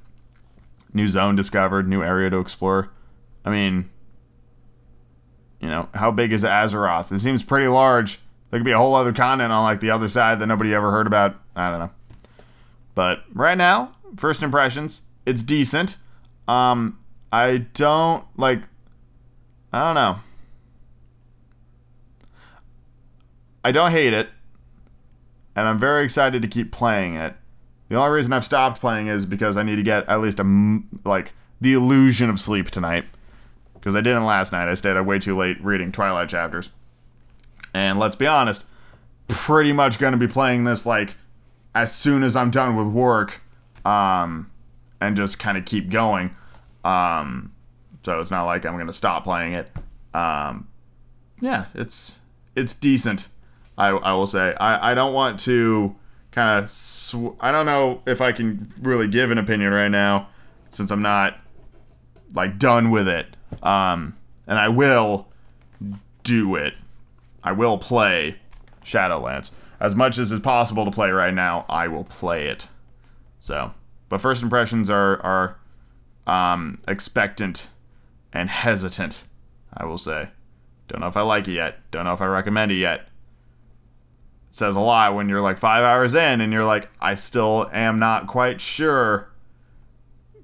[0.93, 2.91] New zone discovered, new area to explore.
[3.45, 3.89] I mean,
[5.59, 7.11] you know, how big is Azeroth?
[7.11, 8.19] It seems pretty large.
[8.49, 10.91] There could be a whole other continent on like the other side that nobody ever
[10.91, 11.35] heard about.
[11.55, 11.91] I don't know.
[12.95, 15.97] But right now, first impressions, it's decent.
[16.47, 16.99] Um,
[17.31, 18.63] I don't like.
[19.71, 20.19] I don't know.
[23.63, 24.29] I don't hate it,
[25.55, 27.35] and I'm very excited to keep playing it.
[27.89, 30.79] The only reason I've stopped playing is because I need to get at least a
[31.03, 33.05] like the illusion of sleep tonight.
[33.73, 34.69] Because I didn't last night.
[34.69, 36.69] I stayed up way too late reading Twilight chapters.
[37.73, 38.63] And let's be honest,
[39.27, 41.15] pretty much going to be playing this like
[41.73, 43.41] as soon as I'm done with work,
[43.85, 44.51] um,
[44.99, 46.35] and just kind of keep going.
[46.83, 47.53] Um,
[48.03, 49.71] so it's not like I'm going to stop playing it.
[50.13, 50.67] Um,
[51.39, 52.15] yeah, it's
[52.55, 53.29] it's decent.
[53.77, 54.53] I, I will say.
[54.55, 55.95] I, I don't want to
[56.31, 56.69] kind of.
[56.69, 60.29] Sw- I don't know if I can really give an opinion right now
[60.69, 61.37] since I'm not
[62.33, 63.27] like done with it.
[63.63, 64.17] Um,
[64.47, 65.27] and I will
[66.23, 66.73] do it.
[67.43, 68.37] I will play
[68.83, 69.51] Shadowlands.
[69.79, 72.67] As much as is possible to play right now, I will play it.
[73.39, 73.73] So,
[74.09, 75.57] but first impressions are are
[76.27, 77.69] um, expectant
[78.31, 79.23] and hesitant.
[79.73, 80.29] I will say.
[80.87, 81.79] Don't know if I like it yet.
[81.89, 83.07] Don't know if I recommend it yet
[84.51, 87.99] says a lot when you're like five hours in and you're like, I still am
[87.99, 89.29] not quite sure.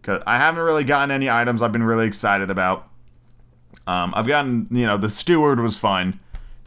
[0.01, 2.87] Cause I haven't really gotten any items I've been really excited about.
[3.85, 6.19] Um, I've gotten, you know, the steward was fun.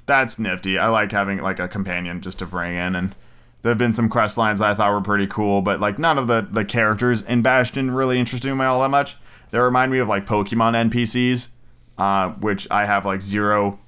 [0.07, 0.79] That's nifty.
[0.79, 3.15] I like having like a companion just to bring in, and
[3.63, 6.27] there have been some quest lines I thought were pretty cool, but like none of
[6.27, 9.17] the the characters in Bastion really interested me all that much.
[9.51, 11.49] They remind me of like Pokemon NPCs,
[11.99, 13.79] uh, which I have like zero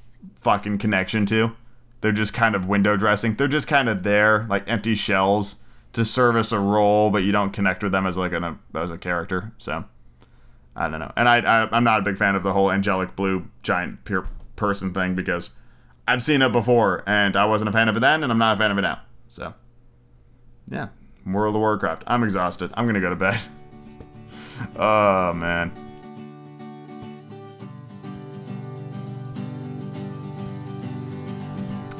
[0.40, 1.56] fucking connection to.
[2.02, 3.36] They're just kind of window dressing.
[3.36, 5.56] They're just kind of there, like empty shells
[5.92, 8.98] to service a role, but you don't connect with them as like an as a
[8.98, 9.52] character.
[9.56, 9.84] So
[10.74, 11.12] I don't know.
[11.16, 14.26] And I, I am not a big fan of the whole angelic blue giant pure
[14.56, 15.50] person thing because
[16.06, 18.56] I've seen it before and I wasn't a fan of it then, and I'm not
[18.56, 19.00] a fan of it now.
[19.28, 19.54] So
[20.68, 20.88] yeah,
[21.24, 22.02] World of Warcraft.
[22.08, 22.72] I'm exhausted.
[22.74, 23.40] I'm gonna go to bed.
[24.76, 25.81] oh man.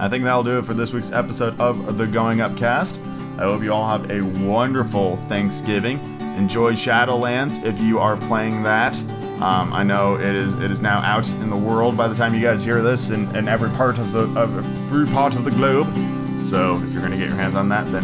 [0.02, 2.96] I think that'll do it for this week's episode of the Going Up Cast.
[3.38, 6.00] I hope you all have a wonderful Thanksgiving.
[6.36, 8.98] Enjoy Shadowlands if you are playing that.
[9.40, 12.34] Um, I know it is it is now out in the world by the time
[12.34, 15.52] you guys hear this in, in every part of the of every part of the
[15.52, 15.86] globe.
[16.46, 18.02] So if you're gonna get your hands on that, then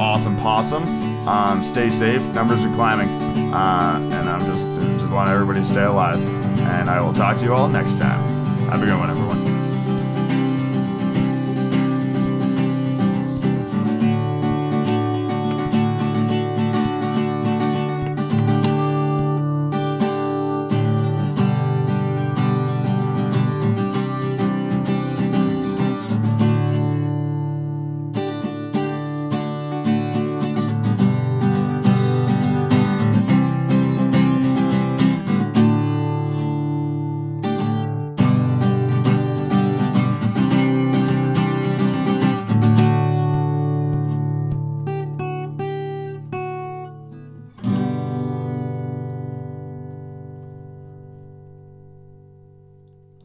[0.00, 0.84] awesome possum.
[1.26, 2.22] Um, stay safe.
[2.36, 3.08] Numbers are climbing,
[3.52, 4.64] uh, and I'm just
[5.00, 6.20] just want everybody to stay alive.
[6.60, 8.20] And I will talk to you all next time.
[8.70, 9.55] Have a good one, everyone.